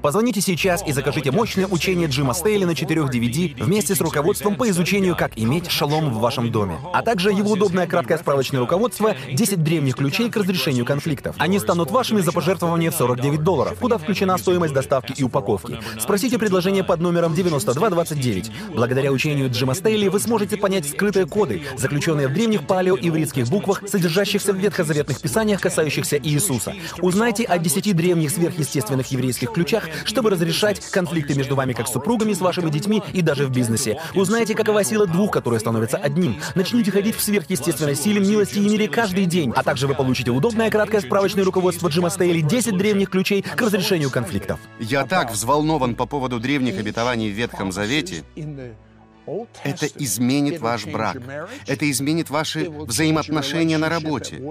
Позвоните 0.06 0.40
сейчас 0.40 0.84
и 0.86 0.92
закажите 0.92 1.32
мощное 1.32 1.66
учение 1.66 2.08
Джима 2.08 2.36
Стейли 2.36 2.64
на 2.64 2.76
4 2.76 3.02
DVD 3.06 3.56
вместе 3.64 3.96
с 3.96 4.02
руководством 4.02 4.56
по 4.56 4.70
изучению, 4.70 5.16
как 5.16 5.32
иметь 5.36 5.72
шалом 5.72 6.14
в 6.14 6.20
вашем 6.20 6.52
доме. 6.52 6.78
А 6.94 7.02
также 7.02 7.32
его 7.32 7.54
удобное 7.54 7.88
краткое 7.88 8.20
справочное 8.20 8.60
руководство 8.60 9.16
«10 9.32 9.56
древних 9.56 9.96
ключей 9.96 10.30
к 10.30 10.36
разрешению 10.36 10.86
конфликтов». 10.86 11.36
Они 11.40 11.58
станут 11.58 11.90
вашими 11.90 12.22
за 12.22 12.32
пожертвование 12.32 12.92
в 12.92 12.94
49 12.94 13.42
долларов, 13.42 13.80
куда 13.80 13.98
включена 13.98 14.38
стоимость 14.38 14.76
доставки 14.76 15.12
и 15.18 15.24
упаковки. 15.24 15.80
Спросите 16.00 16.38
предложение 16.38 16.84
под 16.84 17.00
номером 17.00 17.34
9229. 17.34 18.52
Благодаря 18.76 19.12
учению 19.12 19.50
Джима 19.50 19.74
Стейли 19.74 20.08
вы 20.10 20.20
сможете 20.20 20.56
понять 20.56 20.88
скрытые 20.88 21.26
коды, 21.26 21.64
заключенные 21.78 22.28
в 22.28 22.34
древних 22.34 22.68
палеоивритских 22.68 23.48
буквах, 23.48 23.82
содержащихся 23.88 24.54
в 24.54 24.58
ветхозаветных 24.58 25.20
писаниях, 25.20 25.62
касающихся 25.62 26.20
Иисуса. 26.22 26.76
Узнайте 27.02 27.46
о 27.46 27.58
10 27.58 27.96
древних 27.96 28.30
сверхъестественных 28.30 29.08
еврейских 29.08 29.52
ключах, 29.52 29.86
чтобы 30.04 30.30
разрешать 30.30 30.80
конфликты 30.92 31.36
между 31.36 31.56
вами 31.56 31.74
как 31.74 31.88
супругами, 31.88 32.34
с 32.34 32.42
вашими 32.42 32.70
детьми 32.70 33.02
и 33.14 33.22
даже 33.22 33.46
в 33.46 33.52
бизнесе. 33.52 34.00
Узнайте, 34.14 34.56
какова 34.56 34.84
сила 34.84 35.08
двух, 35.08 35.32
которые 35.32 35.60
становятся 35.60 35.98
одним. 35.98 36.40
Начните 36.56 36.92
ходить 36.92 37.16
в 37.16 37.22
сверхъестественной 37.22 37.96
силе, 37.96 38.20
милости 38.20 38.60
и 38.60 38.70
мире 38.70 38.88
каждый 38.88 39.26
день. 39.26 39.54
А 39.56 39.64
также 39.64 39.88
вы 39.88 39.96
получите 39.96 40.32
удобное 40.32 40.70
краткое 40.70 41.02
справочное 41.02 41.44
руководство 41.44 41.88
Джима 41.88 42.10
Стейли 42.10 42.42
10 42.42 42.78
древних 42.78 43.10
ключей 43.10 43.42
к 43.42 43.62
разрешению 43.62 44.12
конфликтов. 44.12 44.60
Я 44.80 45.06
так 45.06 45.32
взволнован 45.32 45.96
по 45.96 46.06
поводу 46.06 46.40
древних 46.40 46.80
обетований 46.80 47.32
в 47.32 47.36
Ветхом 47.36 47.72
Завете. 47.72 48.24
Это 49.64 49.88
изменит 49.88 50.60
ваш 50.60 50.86
брак. 50.86 51.18
Это 51.66 51.90
изменит 51.90 52.30
ваши 52.30 52.70
взаимоотношения 52.70 53.78
на 53.78 53.90
работе. 53.90 54.42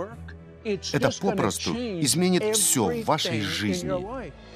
Это 0.64 1.10
попросту 1.20 1.74
изменит 1.74 2.56
все 2.56 3.02
в 3.02 3.04
вашей 3.04 3.42
жизни. 3.42 3.92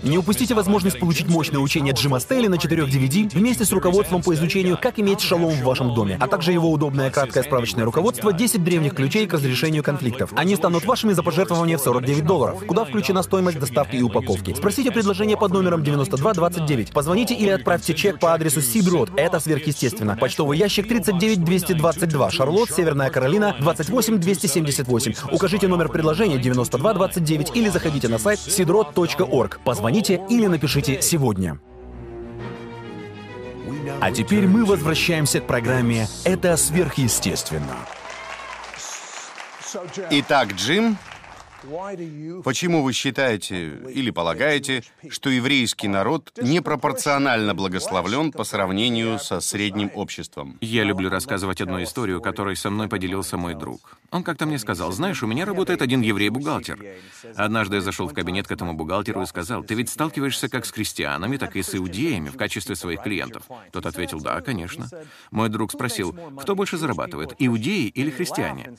Не 0.05 0.17
упустите 0.17 0.55
возможность 0.55 1.01
получить 1.01 1.27
мощное 1.29 1.59
учение 1.59 1.93
Джима 1.93 2.21
Стейли 2.21 2.47
на 2.47 2.57
4 2.57 2.85
DVD 2.85 3.29
вместе 3.35 3.65
с 3.65 3.73
руководством 3.73 4.23
по 4.23 4.33
изучению, 4.33 4.79
как 4.81 5.01
иметь 5.01 5.21
шалом 5.21 5.51
в 5.51 5.63
вашем 5.65 5.93
доме, 5.93 6.17
а 6.21 6.29
также 6.29 6.53
его 6.53 6.71
удобное 6.71 7.11
краткое 7.11 7.43
справочное 7.43 7.85
руководство 7.85 8.33
10 8.33 8.63
древних 8.63 8.95
ключей 8.95 9.27
к 9.27 9.33
разрешению 9.33 9.83
конфликтов. 9.83 10.31
Они 10.37 10.55
станут 10.55 10.85
вашими 10.85 11.15
за 11.15 11.25
пожертвование 11.25 11.79
в 11.79 11.81
49 11.81 12.25
долларов, 12.25 12.65
куда 12.65 12.85
включена 12.85 13.25
стоимость 13.25 13.59
доставки 13.59 13.97
и 13.97 14.03
упаковки. 14.03 14.55
Спросите 14.55 14.93
предложение 14.93 15.37
под 15.37 15.53
номером 15.53 15.83
9229. 15.83 16.93
Позвоните 16.93 17.35
или 17.35 17.49
отправьте 17.51 17.93
чек 17.93 18.21
по 18.21 18.35
адресу 18.35 18.63
Сидрот. 18.63 19.11
Это 19.17 19.41
сверхъестественно. 19.41 20.17
Почтовый 20.17 20.59
ящик 20.59 20.87
39222, 20.87 22.31
Шарлотт, 22.31 22.71
Северная 22.71 23.11
Каролина, 23.11 23.57
28278. 23.59 25.15
Укажите 25.33 25.67
номер 25.67 25.89
предложения 25.89 26.39
9229 26.39 27.51
или 27.57 27.69
заходите 27.69 28.07
на 28.07 28.19
сайт 28.19 28.39
sidrot.org. 28.39 29.59
Позвоните 29.65 29.88
Позвоните 29.89 30.21
или 30.29 30.47
напишите 30.47 31.01
сегодня. 31.01 31.59
А 34.03 34.13
теперь 34.13 34.47
мы 34.47 34.67
возвращаемся 34.67 35.41
к 35.41 35.47
программе 35.47 36.07
«Это 36.25 36.59
сверхъестественно». 36.59 37.75
Итак, 40.11 40.53
Джим, 40.53 40.99
Почему 42.45 42.83
вы 42.83 42.93
считаете 42.95 43.79
или 43.93 44.11
полагаете, 44.11 44.83
что 45.11 45.29
еврейский 45.29 45.87
народ 45.87 46.33
непропорционально 46.41 47.55
благословлен 47.55 48.33
по 48.33 48.45
сравнению 48.45 49.19
со 49.19 49.41
средним 49.41 49.91
обществом? 49.95 50.57
Я 50.63 50.85
люблю 50.85 51.11
рассказывать 51.11 51.61
одну 51.61 51.83
историю, 51.83 52.23
которой 52.23 52.57
со 52.57 52.71
мной 52.71 52.89
поделился 52.89 53.37
мой 53.37 53.55
друг. 53.55 53.99
Он 54.11 54.23
как-то 54.25 54.47
мне 54.47 54.59
сказал, 54.59 54.93
знаешь, 54.93 55.23
у 55.23 55.27
меня 55.27 55.45
работает 55.45 55.83
один 55.83 56.01
еврей-бухгалтер. 56.01 56.83
Однажды 57.37 57.77
я 57.77 57.83
зашел 57.83 58.09
в 58.09 58.15
кабинет 58.15 58.49
к 58.49 58.53
этому 58.53 58.73
бухгалтеру 58.73 59.21
и 59.21 59.27
сказал, 59.27 59.63
ты 59.63 59.75
ведь 59.75 59.91
сталкиваешься 59.91 60.49
как 60.49 60.65
с 60.65 60.71
христианами, 60.71 61.37
так 61.37 61.55
и 61.57 61.63
с 61.63 61.75
иудеями 61.75 62.31
в 62.31 62.39
качестве 62.39 62.77
своих 62.77 63.03
клиентов. 63.03 63.43
Тот 63.73 63.85
ответил, 63.85 64.21
да, 64.21 64.41
конечно. 64.41 64.89
Мой 65.31 65.51
друг 65.51 65.73
спросил, 65.73 66.17
кто 66.41 66.55
больше 66.55 66.79
зарабатывает, 66.79 67.35
иудеи 67.39 67.89
или 67.89 68.09
христиане? 68.09 68.75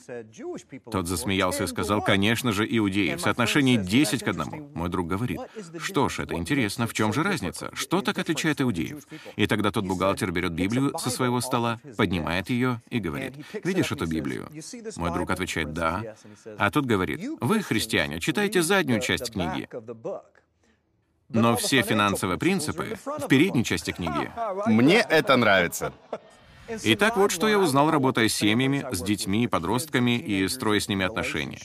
Тот 0.92 1.08
засмеялся 1.08 1.66
и 1.66 1.68
сказал, 1.68 2.02
конечно 2.02 2.52
же, 2.52 2.66
иудеи 2.66 2.79
в 2.80 3.20
соотношении 3.20 3.78
10 3.78 4.24
к 4.24 4.28
1. 4.28 4.72
Мой 4.74 4.90
друг 4.90 5.08
говорит, 5.08 5.40
что 5.80 6.10
ж, 6.10 6.20
это 6.20 6.36
интересно, 6.36 6.88
в 6.88 6.94
чем 6.94 7.14
же 7.14 7.24
разница? 7.24 7.70
Что 7.74 8.02
так 8.02 8.18
отличает 8.18 8.62
иудеев? 8.62 9.06
И 9.36 9.48
тогда 9.48 9.72
тот 9.72 9.86
бухгалтер 9.86 10.32
берет 10.32 10.54
Библию 10.54 10.98
со 10.98 11.10
своего 11.10 11.42
стола, 11.42 11.80
поднимает 11.98 12.50
ее 12.50 12.82
и 12.90 13.00
говорит, 13.00 13.34
видишь 13.64 13.92
эту 13.92 14.06
Библию? 14.06 14.50
Мой 14.96 15.12
друг 15.12 15.30
отвечает, 15.30 15.74
да. 15.74 16.16
А 16.58 16.72
тот 16.72 16.86
говорит, 16.86 17.22
вы, 17.42 17.62
христиане, 17.62 18.20
читаете 18.20 18.62
заднюю 18.62 19.02
часть 19.02 19.32
книги. 19.32 19.68
Но 21.30 21.56
все 21.56 21.84
финансовые 21.84 22.40
принципы 22.40 22.98
в 23.06 23.28
передней 23.28 23.64
части 23.64 23.92
книги. 23.92 24.32
Мне 24.66 24.98
это 24.98 25.38
нравится. 25.38 25.94
Итак, 26.84 27.18
вот 27.18 27.32
что 27.32 27.48
я 27.48 27.58
узнал, 27.58 27.90
работая 27.90 28.28
с 28.28 28.34
семьями, 28.34 28.86
с 28.92 29.02
детьми, 29.02 29.48
подростками 29.48 30.18
и 30.18 30.48
строя 30.48 30.80
с 30.80 30.88
ними 30.88 31.06
отношения. 31.06 31.60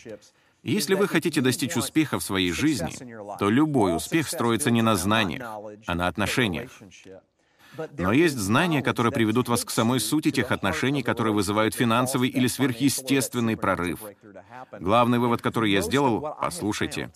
Если 0.65 0.95
вы 0.95 1.09
хотите 1.09 1.43
достичь 1.43 1.77
успеха 1.77 2.19
в 2.19 2.25
своей 2.25 2.51
жизни, 2.51 2.93
то 3.39 3.51
любой 3.51 3.95
успех 3.95 4.29
строится 4.29 4.71
не 4.71 4.83
на 4.83 4.97
знаниях, 4.97 5.43
а 5.87 5.95
на 5.95 6.07
отношениях. 6.07 6.71
Но 7.99 8.13
есть 8.13 8.37
знания, 8.37 8.83
которые 8.83 9.13
приведут 9.13 9.49
вас 9.49 9.65
к 9.65 9.71
самой 9.71 10.01
сути 10.01 10.31
тех 10.31 10.53
отношений, 10.53 11.03
которые 11.03 11.33
вызывают 11.33 11.75
финансовый 11.75 12.29
или 12.29 12.47
сверхъестественный 12.47 13.57
прорыв. 13.57 14.01
Главный 14.81 15.19
вывод, 15.19 15.43
который 15.43 15.71
я 15.71 15.81
сделал, 15.81 16.37
послушайте. 16.41 17.11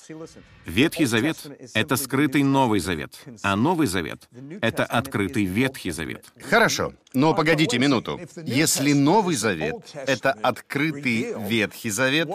Ветхий 0.67 1.07
Завет— 1.07 1.37
это 1.75 1.97
скрытый 1.97 2.43
Новый 2.43 2.81
Завет, 2.81 3.19
а 3.43 3.57
Новый 3.57 3.87
Завет— 3.87 4.29
это 4.61 4.85
открытый 4.85 5.45
Ветхий 5.45 5.91
Завет. 5.91 6.27
Хорошо, 6.51 6.93
но 7.13 7.35
погодите 7.35 7.79
минуту. 7.79 8.21
Если 8.37 8.93
Новый 8.93 9.37
Завет— 9.37 9.77
это 9.95 10.33
открытый 10.33 11.35
Ветхий 11.49 11.91
Завет, 11.91 12.29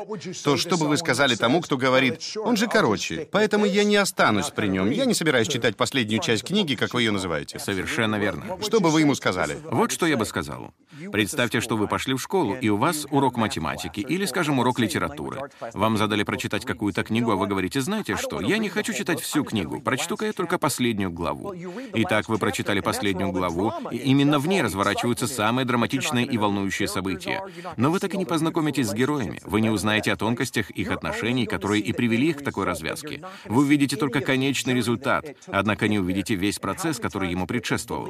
то 0.43 0.57
что 0.57 0.77
бы 0.77 0.87
вы 0.87 0.97
сказали 0.97 1.35
тому, 1.35 1.61
кто 1.61 1.77
говорит, 1.77 2.21
он 2.37 2.57
же 2.57 2.67
короче, 2.67 3.27
поэтому 3.31 3.65
я 3.65 3.83
не 3.83 3.97
останусь 3.97 4.49
при 4.49 4.67
нем, 4.67 4.89
я 4.89 5.05
не 5.05 5.13
собираюсь 5.13 5.47
читать 5.47 5.75
последнюю 5.75 6.21
часть 6.21 6.43
книги, 6.43 6.75
как 6.75 6.93
вы 6.93 7.03
ее 7.03 7.11
называете? 7.11 7.59
Совершенно 7.59 8.12
верно. 8.17 8.57
Что 8.61 8.79
бы 8.79 8.89
вы 8.89 9.01
ему 9.01 9.15
сказали? 9.15 9.57
Вот 9.71 9.91
что 9.91 10.05
я 10.05 10.17
бы 10.17 10.25
сказал. 10.25 10.73
Представьте, 11.11 11.61
что 11.61 11.75
вы 11.75 11.87
пошли 11.87 12.13
в 12.13 12.19
школу, 12.19 12.55
и 12.55 12.69
у 12.69 12.77
вас 12.77 13.07
урок 13.09 13.37
математики 13.37 13.99
или, 13.99 14.25
скажем, 14.25 14.59
урок 14.59 14.79
литературы. 14.79 15.49
Вам 15.73 15.97
задали 15.97 16.23
прочитать 16.23 16.65
какую-то 16.65 17.03
книгу, 17.03 17.31
а 17.31 17.35
вы 17.35 17.47
говорите, 17.47 17.81
знаете 17.81 18.15
что, 18.15 18.41
я 18.41 18.57
не 18.57 18.69
хочу 18.69 18.93
читать 18.93 19.19
всю 19.19 19.43
книгу, 19.43 19.81
прочту-ка 19.81 20.25
я 20.25 20.33
только 20.33 20.57
последнюю 20.57 21.11
главу. 21.11 21.53
Итак, 21.93 22.29
вы 22.29 22.37
прочитали 22.37 22.79
последнюю 22.79 23.31
главу, 23.31 23.73
и 23.91 23.97
именно 23.97 24.39
в 24.39 24.47
ней 24.47 24.61
разворачиваются 24.61 25.27
самые 25.27 25.65
драматичные 25.65 26.25
и 26.25 26.37
волнующие 26.37 26.87
события. 26.87 27.41
Но 27.77 27.91
вы 27.91 27.99
так 27.99 28.13
и 28.13 28.17
не 28.17 28.25
познакомитесь 28.25 28.87
с 28.87 28.93
героями, 28.93 29.39
вы 29.43 29.61
не 29.61 29.69
узнаете 29.69 30.11
о 30.13 30.15
тонкостях 30.15 30.69
их 30.71 30.91
отношений, 30.91 31.45
которые 31.45 31.81
и 31.81 31.93
привели 31.93 32.29
их 32.29 32.37
к 32.37 32.43
такой 32.43 32.65
развязке. 32.65 33.21
Вы 33.45 33.63
увидите 33.63 33.95
только 33.95 34.21
конечный 34.21 34.73
результат, 34.73 35.25
однако 35.47 35.87
не 35.87 35.99
увидите 35.99 36.35
весь 36.35 36.59
процесс, 36.59 36.99
который 36.99 37.31
ему 37.31 37.47
предшествовал. 37.47 38.02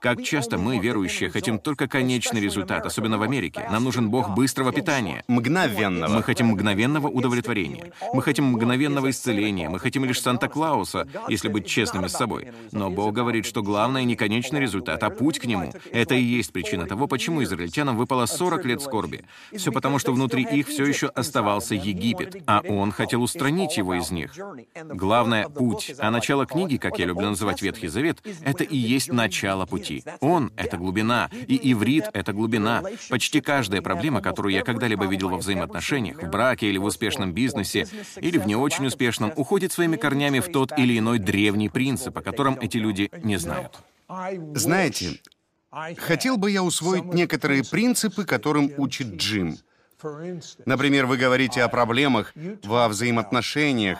Как 0.00 0.22
часто 0.22 0.56
мы, 0.56 0.78
верующие, 0.78 1.28
хотим 1.30 1.58
только 1.58 1.86
конечный 1.86 2.40
результат, 2.40 2.86
особенно 2.86 3.18
в 3.18 3.22
Америке. 3.22 3.66
Нам 3.70 3.84
нужен 3.84 4.08
Бог 4.10 4.30
быстрого 4.30 4.72
питания. 4.72 5.24
Мгновенного. 5.28 6.14
Мы 6.14 6.22
хотим 6.22 6.46
мгновенного 6.48 7.08
удовлетворения. 7.08 7.92
Мы 8.14 8.22
хотим 8.22 8.46
мгновенного 8.46 9.10
исцеления. 9.10 9.68
Мы 9.68 9.78
хотим 9.78 10.04
лишь 10.04 10.20
Санта-Клауса, 10.20 11.06
если 11.28 11.48
быть 11.48 11.66
честными 11.66 12.06
с 12.06 12.12
собой. 12.12 12.48
Но 12.72 12.90
Бог 12.90 13.12
говорит, 13.12 13.44
что 13.44 13.62
главное 13.62 14.04
не 14.04 14.16
конечный 14.16 14.60
результат, 14.60 15.02
а 15.02 15.10
путь 15.10 15.38
к 15.38 15.44
нему. 15.44 15.72
Это 15.92 16.14
и 16.14 16.22
есть 16.22 16.52
причина 16.52 16.86
того, 16.86 17.06
почему 17.06 17.42
израильтянам 17.42 17.96
выпало 17.96 18.26
40 18.26 18.64
лет 18.64 18.80
скорби. 18.80 19.24
Все 19.54 19.70
потому, 19.70 19.98
что 19.98 20.12
внутри 20.12 20.44
их 20.44 20.68
все 20.68 20.86
еще 20.86 21.08
оставался 21.08 21.74
Египет, 21.74 22.42
а 22.46 22.62
Он 22.66 22.90
хотел 22.90 23.22
устранить 23.22 23.76
его 23.76 23.94
из 23.94 24.10
них. 24.10 24.32
Главное— 24.84 25.48
путь. 25.50 25.94
А 25.98 26.10
начало 26.10 26.46
книги, 26.46 26.76
как 26.76 26.98
я 26.98 27.06
люблю 27.06 27.28
называть 27.28 27.60
Ветхий 27.60 27.88
Завет, 27.88 28.22
это 28.44 28.64
и 28.64 28.76
есть 28.76 29.12
начало 29.12 29.29
пути. 29.66 30.04
Он— 30.20 30.52
это 30.56 30.76
глубина, 30.76 31.30
и 31.46 31.72
иврит— 31.72 32.04
это 32.12 32.32
глубина. 32.32 32.82
Почти 33.08 33.40
каждая 33.40 33.82
проблема, 33.82 34.20
которую 34.20 34.52
я 34.52 34.62
когда-либо 34.62 35.06
видел 35.06 35.30
во 35.30 35.38
взаимоотношениях, 35.38 36.22
в 36.22 36.28
браке 36.28 36.68
или 36.68 36.78
в 36.78 36.84
успешном 36.84 37.32
бизнесе, 37.32 37.86
или 38.16 38.38
в 38.38 38.46
не 38.46 38.56
очень 38.56 38.86
успешном, 38.86 39.32
уходит 39.36 39.72
своими 39.72 39.96
корнями 39.96 40.40
в 40.40 40.48
тот 40.50 40.72
или 40.78 40.98
иной 40.98 41.18
древний 41.18 41.68
принцип, 41.68 42.16
о 42.18 42.22
котором 42.22 42.58
эти 42.60 42.76
люди 42.76 43.10
не 43.22 43.36
знают. 43.36 43.78
Знаете, 44.54 45.20
хотел 45.98 46.36
бы 46.36 46.50
я 46.50 46.62
усвоить 46.62 47.04
некоторые 47.04 47.64
принципы, 47.64 48.24
которым 48.24 48.72
учит 48.76 49.14
Джим. 49.14 49.56
Например, 50.64 51.06
вы 51.06 51.16
говорите 51.16 51.62
о 51.62 51.68
проблемах 51.68 52.32
во 52.64 52.88
взаимоотношениях, 52.88 53.98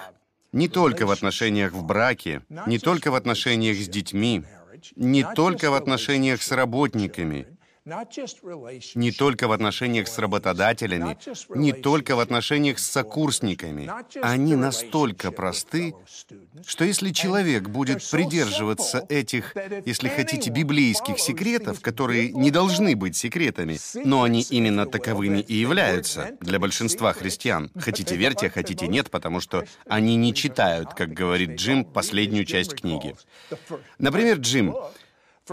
не 0.52 0.68
только 0.68 1.06
в 1.06 1.10
отношениях 1.10 1.72
в 1.72 1.84
браке, 1.84 2.42
не 2.66 2.78
только 2.78 3.10
в 3.10 3.14
отношениях 3.14 3.76
с 3.76 3.88
детьми, 3.88 4.42
не 4.96 5.24
только 5.34 5.70
в 5.70 5.74
отношениях 5.74 6.42
с 6.42 6.52
работниками, 6.52 7.46
Не 8.94 9.12
только 9.12 9.48
в 9.48 9.52
отношениях 9.52 10.08
с 10.08 10.18
работодателями, 10.18 11.18
не 11.54 11.72
только 11.72 12.16
в 12.16 12.20
отношениях 12.20 12.78
с 12.78 12.86
сокурсниками. 12.86 13.90
Они 14.22 14.54
настолько 14.54 15.32
просты, 15.32 15.94
что 16.66 16.84
если 16.84 17.10
человек 17.10 17.68
будет 17.68 18.08
придерживаться 18.10 19.04
этих, 19.08 19.54
если 19.84 20.08
хотите, 20.08 20.50
библейских 20.50 21.18
секретов, 21.18 21.80
которые 21.80 22.30
не 22.32 22.50
должны 22.50 22.94
быть 22.96 23.16
секретами, 23.16 23.78
но 24.04 24.22
они 24.22 24.42
именно 24.50 24.86
таковыми 24.86 25.40
и 25.40 25.54
являются 25.54 26.36
для 26.40 26.58
большинства 26.58 27.12
христиан. 27.12 27.70
Хотите 27.76 28.16
верьте, 28.16 28.50
хотите 28.50 28.86
нет, 28.88 29.10
потому 29.10 29.40
что 29.40 29.64
они 29.86 30.16
не 30.16 30.34
читают, 30.34 30.94
как 30.94 31.12
говорит 31.12 31.56
Джим, 31.56 31.84
последнюю 31.84 32.44
часть 32.44 32.74
книги. 32.74 33.14
Например, 33.98 34.36
Джим, 34.38 34.74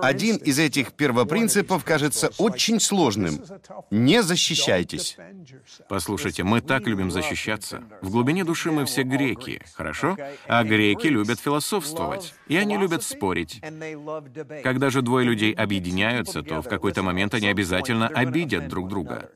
один 0.02 0.38
из 0.38 0.60
этих 0.60 0.94
первопринципов 0.94 1.84
кажется 1.84 2.32
очень 2.38 2.80
сложным. 2.80 3.42
Не 3.92 4.24
защищайтесь. 4.24 5.18
Послушайте, 5.90 6.44
мы 6.44 6.62
так 6.62 6.88
любим 6.88 7.12
защищаться. 7.12 7.84
В 8.02 8.12
глубине 8.12 8.44
души 8.44 8.72
мы 8.72 8.86
все 8.86 9.04
греки, 9.04 9.62
хорошо? 9.74 10.18
А 10.48 10.64
греки 10.64 11.08
любят 11.08 11.40
философствовать, 11.40 12.34
и 12.48 12.58
они 12.58 12.78
любят 12.78 13.04
спорить. 13.04 13.62
Когда 14.64 14.90
же 14.90 15.02
двое 15.02 15.26
людей 15.26 15.54
объединяются, 15.54 16.44
то 16.44 16.62
в 16.62 16.68
какой-то 16.68 17.04
момент 17.04 17.34
они 17.34 17.48
обязательно 17.48 18.08
обидят 18.08 18.68
друг 18.68 18.88
друга. 18.90 19.32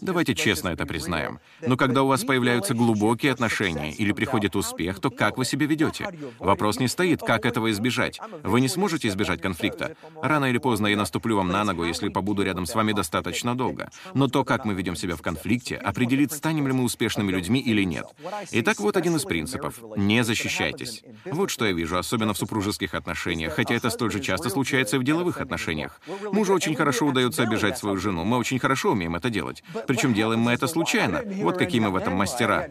Давайте 0.00 0.34
честно 0.34 0.68
это 0.68 0.86
признаем. 0.86 1.40
Но 1.60 1.76
когда 1.76 2.02
у 2.02 2.06
вас 2.06 2.24
появляются 2.24 2.74
глубокие 2.74 3.32
отношения 3.32 3.92
или 3.92 4.12
приходит 4.12 4.56
успех, 4.56 5.00
то 5.00 5.10
как 5.10 5.36
вы 5.36 5.44
себя 5.44 5.66
ведете? 5.66 6.08
Вопрос 6.38 6.78
не 6.78 6.88
стоит, 6.88 7.20
как 7.20 7.44
этого 7.44 7.70
избежать. 7.70 8.20
Вы 8.42 8.60
не 8.60 8.68
сможете 8.68 9.08
избежать 9.08 9.40
конфликта. 9.40 9.96
Рано 10.22 10.46
или 10.46 10.58
поздно 10.58 10.86
я 10.86 10.96
наступлю 10.96 11.36
вам 11.36 11.48
на 11.48 11.64
ногу, 11.64 11.84
если 11.84 12.08
побуду 12.08 12.42
рядом 12.42 12.66
с 12.66 12.74
вами 12.74 12.92
достаточно 12.92 13.56
долго. 13.56 13.90
Но 14.14 14.28
то, 14.28 14.44
как 14.44 14.64
мы 14.64 14.74
ведем 14.74 14.96
себя 14.96 15.16
в 15.16 15.22
конфликте, 15.22 15.76
определит, 15.76 16.32
станем 16.32 16.66
ли 16.66 16.72
мы 16.72 16.84
успешными 16.84 17.30
людьми 17.30 17.60
или 17.60 17.82
нет. 17.82 18.06
Итак, 18.52 18.80
вот 18.80 18.96
один 18.96 19.16
из 19.16 19.24
принципов. 19.24 19.80
Не 19.96 20.24
защищайтесь. 20.24 21.02
Вот 21.24 21.50
что 21.50 21.66
я 21.66 21.72
вижу, 21.72 21.98
особенно 21.98 22.34
в 22.34 22.38
супружеских 22.38 22.94
отношениях, 22.94 23.54
хотя 23.54 23.74
это 23.74 23.90
столь 23.90 24.12
же 24.12 24.20
часто 24.20 24.50
случается 24.50 24.96
и 24.96 24.98
в 24.98 25.04
деловых 25.04 25.40
отношениях. 25.40 26.00
Мужу 26.32 26.54
очень 26.54 26.74
хорошо 26.74 27.06
удается 27.06 27.42
обижать 27.42 27.78
свою 27.78 27.96
жену. 27.96 28.24
Мы 28.24 28.38
очень 28.38 28.58
хорошо 28.58 28.92
умеем 28.92 29.16
это 29.16 29.30
делать. 29.30 29.59
Причем 29.86 30.14
делаем 30.14 30.40
мы 30.40 30.52
это 30.52 30.66
случайно. 30.66 31.22
Вот 31.42 31.58
какие 31.58 31.80
мы 31.80 31.90
в 31.90 31.96
этом 31.96 32.14
мастера. 32.14 32.68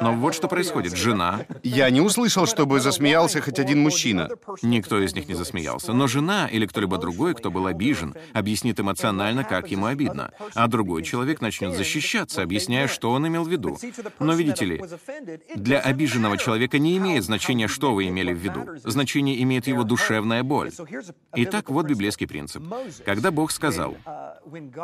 Но 0.00 0.12
вот 0.14 0.34
что 0.34 0.48
происходит. 0.48 0.96
Жена... 0.96 1.46
Я 1.62 1.88
не 1.90 2.00
услышал, 2.00 2.46
чтобы 2.46 2.80
засмеялся 2.80 3.40
хоть 3.40 3.58
один 3.58 3.80
мужчина. 3.80 4.28
Никто 4.62 5.00
из 5.00 5.14
них 5.14 5.28
не 5.28 5.34
засмеялся. 5.34 5.92
Но 5.92 6.06
жена 6.06 6.48
или 6.48 6.66
кто-либо 6.66 6.98
другой, 6.98 7.34
кто 7.34 7.50
был 7.50 7.66
обижен, 7.66 8.14
объяснит 8.32 8.80
эмоционально, 8.80 9.44
как 9.44 9.70
ему 9.70 9.86
обидно. 9.86 10.32
А 10.54 10.66
другой 10.68 11.02
человек 11.02 11.40
начнет 11.40 11.74
защищаться, 11.76 12.42
объясняя, 12.42 12.88
что 12.88 13.12
он 13.12 13.26
имел 13.28 13.44
в 13.44 13.48
виду. 13.48 13.78
Но 14.18 14.34
видите 14.34 14.64
ли, 14.64 14.82
для 15.54 15.80
обиженного 15.80 16.36
человека 16.36 16.78
не 16.78 16.96
имеет 16.98 17.24
значения, 17.24 17.68
что 17.68 17.94
вы 17.94 18.08
имели 18.08 18.32
в 18.32 18.38
виду. 18.38 18.66
Значение 18.84 19.42
имеет 19.42 19.66
его 19.66 19.84
душевная 19.84 20.42
боль. 20.42 20.70
Итак, 21.34 21.70
вот 21.70 21.86
библейский 21.86 22.26
принцип. 22.26 22.62
Когда 23.04 23.30
Бог 23.30 23.52
сказал, 23.52 23.96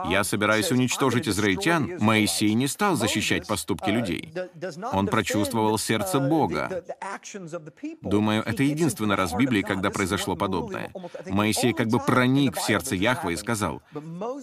«Я 0.09 0.25
собираюсь 0.25 0.71
уничтожить 0.71 1.29
израильтян», 1.29 1.48
израильтян 1.49 1.99
Моисей 2.01 2.55
не 2.55 2.67
стал 2.67 2.97
защищать 2.97 3.47
поступки 3.47 3.91
людей. 3.91 4.33
Он 4.93 5.07
прочувствовал 5.07 5.79
сердце 5.79 6.21
Бога. 6.21 6.85
Думаю, 8.03 8.43
это 8.45 8.63
единственный 8.63 9.15
раз 9.15 9.33
в 9.33 9.37
Библии, 9.37 9.63
когда 9.63 9.91
произошло 9.91 10.37
подобное. 10.37 10.93
Моисей 11.27 11.73
как 11.73 11.89
бы 11.89 11.99
проник 11.99 12.57
в 12.57 12.63
сердце 12.63 12.95
Яхвы 12.95 13.35
и 13.35 13.37
сказал, 13.37 13.83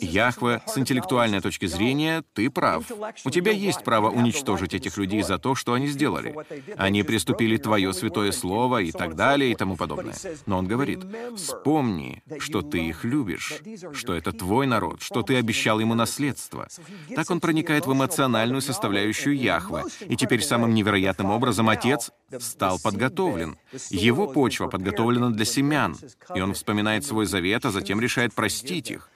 «Яхве, 0.01 0.61
с 0.65 0.77
интеллектуальной 0.77 1.41
точки 1.41 1.65
зрения, 1.65 2.23
ты 2.33 2.49
прав. 2.49 2.83
У 3.23 3.29
тебя 3.29 3.51
есть 3.51 3.83
право 3.83 4.09
уничтожить 4.09 4.73
этих 4.73 4.97
людей 4.97 5.21
за 5.23 5.37
то, 5.37 5.55
что 5.55 5.73
они 5.73 5.87
сделали. 5.87 6.35
Они 6.77 7.03
приступили 7.03 7.57
твое 7.57 7.93
святое 7.93 8.31
слово 8.31 8.81
и 8.81 8.91
так 8.91 9.15
далее 9.15 9.51
и 9.51 9.55
тому 9.55 9.75
подобное». 9.75 10.15
Но 10.45 10.57
он 10.57 10.67
говорит, 10.67 11.05
«Вспомни, 11.35 12.23
что 12.39 12.61
ты 12.61 12.79
их 12.79 13.03
любишь, 13.03 13.61
что 13.93 14.13
это 14.13 14.31
твой 14.31 14.67
народ, 14.67 15.01
что 15.01 15.21
ты 15.21 15.35
обещал 15.35 15.79
ему 15.79 15.93
наследство. 15.93 16.67
Так 17.15 17.29
он 17.29 17.39
проникает 17.39 17.85
в 17.85 17.93
эмоциональную 17.93 18.61
составляющую 18.61 19.37
Яхвы, 19.37 19.83
и 20.01 20.15
теперь 20.15 20.41
самым 20.41 20.73
невероятным 20.73 21.31
образом 21.31 21.69
отец 21.69 22.11
стал 22.39 22.79
подготовлен. 22.79 23.57
Его 23.89 24.27
почва 24.27 24.67
подготовлена 24.67 25.29
для 25.29 25.45
семян, 25.45 25.97
и 26.33 26.41
он 26.41 26.53
вспоминает 26.53 27.05
свой 27.05 27.25
завет, 27.25 27.65
а 27.65 27.71
затем 27.71 27.99
решает 27.99 28.33
простить 28.33 28.91
их. 28.91 29.09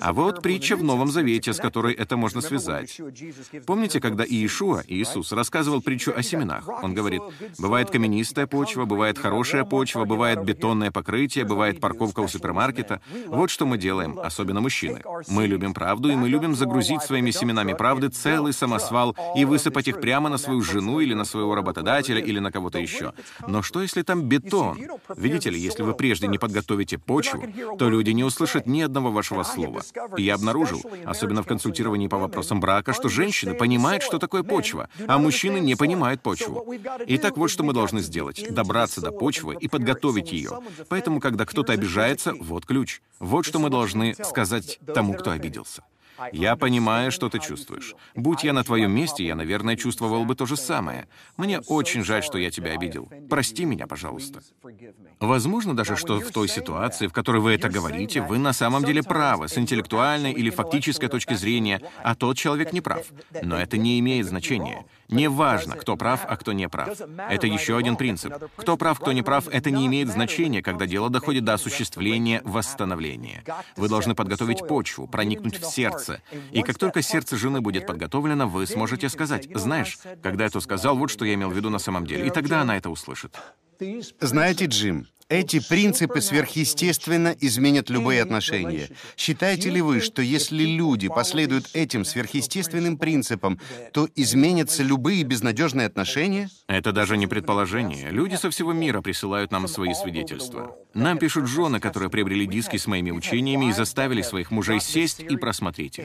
А 0.00 0.12
вот 0.12 0.42
притча 0.42 0.76
в 0.76 0.82
Новом 0.82 1.10
Завете, 1.10 1.52
с 1.52 1.58
которой 1.58 1.94
это 1.94 2.16
можно 2.16 2.40
связать. 2.40 3.00
Помните, 3.66 4.00
когда 4.00 4.24
Иешуа, 4.24 4.82
Иисус, 4.86 5.32
рассказывал 5.32 5.82
притчу 5.82 6.12
о 6.14 6.22
семенах? 6.22 6.68
Он 6.82 6.94
говорит, 6.94 7.22
бывает 7.58 7.90
каменистая 7.90 8.46
почва, 8.46 8.84
бывает 8.84 9.18
хорошая 9.18 9.64
почва, 9.64 10.04
бывает 10.04 10.44
бетонное 10.44 10.90
покрытие, 10.90 11.44
бывает 11.44 11.80
парковка 11.80 12.20
у 12.20 12.28
супермаркета. 12.28 13.00
Вот 13.26 13.50
что 13.50 13.66
мы 13.66 13.78
делаем, 13.78 14.18
особенно 14.18 14.60
мужчины. 14.60 15.02
Мы 15.28 15.46
любим 15.46 15.74
правду, 15.74 16.10
и 16.10 16.16
мы 16.16 16.28
любим 16.28 16.54
загрузить 16.54 17.02
своими 17.02 17.30
семенами 17.30 17.72
правды 17.72 18.08
целый 18.08 18.52
самосвал 18.52 19.16
и 19.36 19.44
высыпать 19.44 19.88
их 19.88 20.00
прямо 20.00 20.28
на 20.28 20.38
свою 20.38 20.62
жену 20.62 21.00
или 21.00 21.14
на 21.14 21.24
своего 21.24 21.54
работодателя 21.54 22.20
или 22.20 22.38
на 22.38 22.50
кого-то 22.52 22.78
еще. 22.78 23.12
Но 23.46 23.62
что, 23.62 23.82
если 23.82 24.02
там 24.02 24.22
бетон? 24.22 24.78
Видите 25.16 25.50
ли, 25.50 25.58
если 25.58 25.82
вы 25.82 25.94
прежде 25.94 26.28
не 26.28 26.38
подготовите 26.38 26.98
почву, 26.98 27.42
то 27.78 27.88
люди 27.88 28.10
не 28.10 28.24
услышат 28.24 28.66
ни 28.66 28.80
одного 28.80 29.10
вашего 29.10 29.42
слова. 29.42 29.61
И 30.16 30.22
я 30.22 30.34
обнаружил, 30.34 30.82
особенно 31.04 31.42
в 31.42 31.46
консультировании 31.46 32.08
по 32.08 32.18
вопросам 32.18 32.60
брака, 32.60 32.92
что 32.92 33.08
женщины 33.08 33.54
понимают, 33.54 34.02
что 34.02 34.18
такое 34.18 34.42
почва, 34.42 34.88
а 35.06 35.18
мужчины 35.18 35.58
не 35.58 35.74
понимают 35.74 36.22
почву. 36.22 36.66
Итак, 37.06 37.36
вот 37.36 37.48
что 37.48 37.62
мы 37.62 37.72
должны 37.72 38.00
сделать. 38.00 38.44
Добраться 38.50 39.00
до 39.00 39.12
почвы 39.12 39.56
и 39.60 39.68
подготовить 39.68 40.32
ее. 40.32 40.60
Поэтому, 40.88 41.20
когда 41.20 41.44
кто-то 41.46 41.72
обижается, 41.72 42.34
вот 42.40 42.66
ключ. 42.66 43.00
Вот 43.18 43.44
что 43.44 43.58
мы 43.58 43.70
должны 43.70 44.14
сказать 44.24 44.78
тому, 44.94 45.14
кто 45.14 45.30
обиделся. 45.30 45.82
Я 46.32 46.56
понимаю, 46.56 47.10
что 47.10 47.28
ты 47.28 47.38
чувствуешь. 47.38 47.94
Будь 48.14 48.44
я 48.44 48.52
на 48.52 48.64
твоем 48.64 48.92
месте, 48.92 49.24
я, 49.24 49.34
наверное, 49.34 49.76
чувствовал 49.76 50.24
бы 50.24 50.34
то 50.34 50.46
же 50.46 50.56
самое. 50.56 51.08
Мне 51.36 51.60
очень 51.60 52.04
жаль, 52.04 52.22
что 52.22 52.38
я 52.38 52.50
тебя 52.50 52.72
обидел. 52.72 53.08
Прости 53.28 53.64
меня, 53.64 53.86
пожалуйста. 53.86 54.40
Возможно 55.20 55.74
даже, 55.76 55.96
что 55.96 56.20
в 56.20 56.30
той 56.30 56.48
ситуации, 56.48 57.06
в 57.06 57.12
которой 57.12 57.40
вы 57.40 57.52
это 57.52 57.68
говорите, 57.68 58.20
вы 58.22 58.38
на 58.38 58.52
самом 58.52 58.84
деле 58.84 59.02
правы, 59.02 59.48
с 59.48 59.58
интеллектуальной 59.58 60.32
или 60.32 60.50
фактической 60.50 61.08
точки 61.08 61.34
зрения, 61.34 61.80
а 62.02 62.14
тот 62.14 62.36
человек 62.36 62.72
не 62.72 62.80
прав. 62.80 63.06
Но 63.42 63.58
это 63.58 63.76
не 63.76 63.98
имеет 63.98 64.26
значения. 64.26 64.84
Не 65.12 65.28
важно, 65.28 65.76
кто 65.76 65.96
прав, 65.96 66.24
а 66.26 66.36
кто 66.36 66.52
не 66.52 66.68
прав. 66.68 66.88
Это 67.30 67.46
еще 67.46 67.76
один 67.76 67.96
принцип. 67.96 68.32
Кто 68.56 68.76
прав, 68.76 68.98
кто 68.98 69.12
не 69.12 69.22
прав, 69.22 69.46
это 69.48 69.70
не 69.70 69.86
имеет 69.86 70.08
значения, 70.08 70.62
когда 70.62 70.86
дело 70.86 71.10
доходит 71.10 71.44
до 71.44 71.54
осуществления 71.54 72.40
восстановления. 72.44 73.44
Вы 73.76 73.88
должны 73.88 74.14
подготовить 74.14 74.66
почву, 74.66 75.06
проникнуть 75.06 75.60
в 75.60 75.64
сердце. 75.64 76.22
И 76.50 76.62
как 76.62 76.78
только 76.78 77.02
сердце 77.02 77.36
жены 77.36 77.60
будет 77.60 77.86
подготовлено, 77.86 78.48
вы 78.48 78.66
сможете 78.66 79.08
сказать, 79.08 79.48
«Знаешь, 79.54 79.98
когда 80.22 80.44
я 80.44 80.50
то 80.50 80.60
сказал, 80.60 80.96
вот 80.96 81.10
что 81.10 81.24
я 81.24 81.34
имел 81.34 81.50
в 81.50 81.56
виду 81.56 81.70
на 81.70 81.78
самом 81.78 82.06
деле». 82.06 82.26
И 82.26 82.30
тогда 82.30 82.62
она 82.62 82.76
это 82.76 82.90
услышит. 82.90 83.36
Знаете, 84.20 84.66
Джим, 84.66 85.06
эти 85.32 85.66
принципы 85.66 86.20
сверхъестественно 86.20 87.34
изменят 87.40 87.88
любые 87.88 88.22
отношения. 88.22 88.90
Считаете 89.16 89.70
ли 89.70 89.80
вы, 89.80 90.00
что 90.00 90.20
если 90.20 90.62
люди 90.64 91.08
последуют 91.08 91.70
этим 91.72 92.04
сверхъестественным 92.04 92.98
принципам, 92.98 93.58
то 93.92 94.08
изменятся 94.14 94.82
любые 94.82 95.22
безнадежные 95.22 95.86
отношения? 95.86 96.50
Это 96.68 96.92
даже 96.92 97.16
не 97.16 97.26
предположение. 97.26 98.10
Люди 98.10 98.34
со 98.34 98.50
всего 98.50 98.74
мира 98.74 99.00
присылают 99.00 99.52
нам 99.52 99.68
свои 99.68 99.94
свидетельства. 99.94 100.76
Нам 100.92 101.16
пишут 101.16 101.48
жены, 101.48 101.80
которые 101.80 102.10
приобрели 102.10 102.46
диски 102.46 102.76
с 102.76 102.86
моими 102.86 103.10
учениями 103.10 103.70
и 103.70 103.72
заставили 103.72 104.20
своих 104.20 104.50
мужей 104.50 104.80
сесть 104.80 105.20
и 105.20 105.36
просмотреть 105.36 105.98
их. 105.98 106.04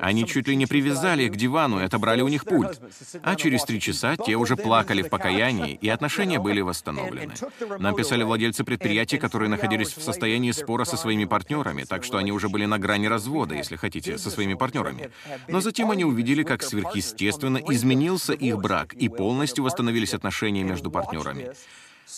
Они 0.00 0.26
чуть 0.26 0.48
ли 0.48 0.56
не 0.56 0.66
привязали 0.66 1.24
их 1.24 1.32
к 1.32 1.36
дивану 1.36 1.80
и 1.80 1.84
отобрали 1.84 2.20
у 2.20 2.28
них 2.28 2.44
пульт. 2.44 2.78
А 3.22 3.36
через 3.36 3.64
три 3.64 3.80
часа 3.80 4.16
те 4.16 4.36
уже 4.36 4.56
плакали 4.56 5.00
в 5.00 5.08
покаянии, 5.08 5.78
и 5.80 5.88
отношения 5.88 6.38
были 6.38 6.60
восстановлены. 6.60 7.32
Нам 7.78 7.94
писали 7.94 8.22
владельцы 8.22 8.65
предприятий, 8.66 9.16
которые 9.16 9.48
находились 9.48 9.96
в 9.96 10.02
состоянии 10.02 10.52
спора 10.52 10.84
со 10.84 10.96
своими 10.98 11.24
партнерами, 11.24 11.84
так 11.84 12.04
что 12.04 12.18
они 12.18 12.32
уже 12.32 12.48
были 12.50 12.66
на 12.66 12.78
грани 12.78 13.06
развода, 13.06 13.54
если 13.54 13.76
хотите, 13.76 14.18
со 14.18 14.30
своими 14.30 14.54
партнерами. 14.54 15.10
Но 15.48 15.60
затем 15.60 15.90
они 15.90 16.04
увидели, 16.04 16.42
как 16.42 16.62
сверхъестественно 16.62 17.58
изменился 17.58 18.34
их 18.34 18.58
брак, 18.58 18.92
и 18.92 19.08
полностью 19.08 19.64
восстановились 19.64 20.12
отношения 20.12 20.64
между 20.64 20.90
партнерами. 20.90 21.52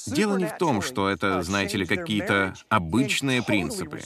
Дело 0.06 0.36
не 0.36 0.46
в 0.46 0.56
том, 0.58 0.82
что 0.82 1.08
это, 1.08 1.42
знаете 1.42 1.78
ли, 1.78 1.86
какие-то 1.86 2.54
обычные 2.68 3.42
принципы. 3.42 4.00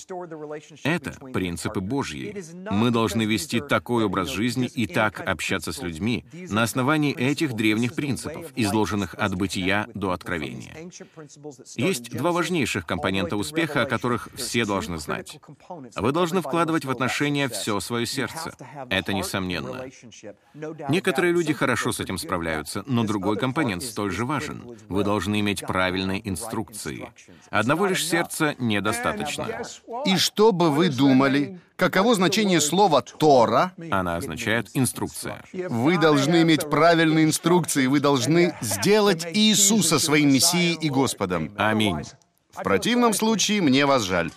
Это 0.84 1.12
принципы 1.32 1.80
Божьи. 1.80 2.44
Мы 2.70 2.90
должны 2.90 3.22
вести 3.22 3.60
такой 3.60 4.04
образ 4.04 4.28
жизни 4.28 4.66
и 4.66 4.86
так 4.86 5.20
общаться 5.20 5.72
с 5.72 5.82
людьми 5.82 6.24
на 6.32 6.62
основании 6.62 7.14
этих 7.14 7.54
древних 7.54 7.94
принципов, 7.94 8.46
изложенных 8.54 9.14
от 9.14 9.34
бытия 9.34 9.88
до 9.94 10.12
откровения. 10.12 10.90
Есть 11.76 12.10
два 12.10 12.32
важнейших 12.32 12.86
компонента 12.86 13.36
успеха, 13.36 13.82
о 13.82 13.86
которых 13.86 14.28
все 14.34 14.64
должны 14.64 14.98
знать. 14.98 15.40
Вы 15.96 16.12
должны 16.12 16.42
вкладывать 16.42 16.84
в 16.84 16.90
отношения 16.90 17.48
все 17.48 17.80
свое 17.80 18.06
сердце. 18.06 18.54
Это 18.88 19.12
несомненно. 19.12 19.84
Некоторые 20.88 21.32
люди 21.32 21.52
хорошо 21.52 21.92
с 21.92 22.00
этим 22.00 22.18
справляются, 22.18 22.84
но 22.86 23.04
другой 23.04 23.36
компонент 23.36 23.82
столь 23.82 24.12
же 24.12 24.24
важен. 24.24 24.76
Вы 24.88 25.04
должны 25.04 25.40
иметь 25.40 25.62
правильные 25.72 26.28
инструкции. 26.28 27.08
Одного 27.48 27.86
лишь 27.86 28.06
сердца 28.06 28.54
недостаточно. 28.58 29.46
И 30.04 30.18
что 30.18 30.52
бы 30.52 30.70
вы 30.70 30.90
думали, 30.90 31.58
каково 31.76 32.14
значение 32.14 32.60
слова 32.60 33.00
«Тора»? 33.00 33.72
Она 33.90 34.16
означает 34.16 34.68
«инструкция». 34.74 35.42
Вы 35.70 35.96
должны 35.96 36.42
иметь 36.42 36.68
правильные 36.68 37.24
инструкции, 37.24 37.86
вы 37.86 38.00
должны 38.00 38.54
сделать 38.60 39.26
Иисуса 39.32 39.98
своим 39.98 40.34
Мессией 40.34 40.74
и 40.74 40.90
Господом. 40.90 41.50
Аминь. 41.56 42.02
В 42.50 42.62
противном 42.62 43.14
случае 43.14 43.62
мне 43.62 43.86
вас 43.86 44.02
жаль. 44.02 44.30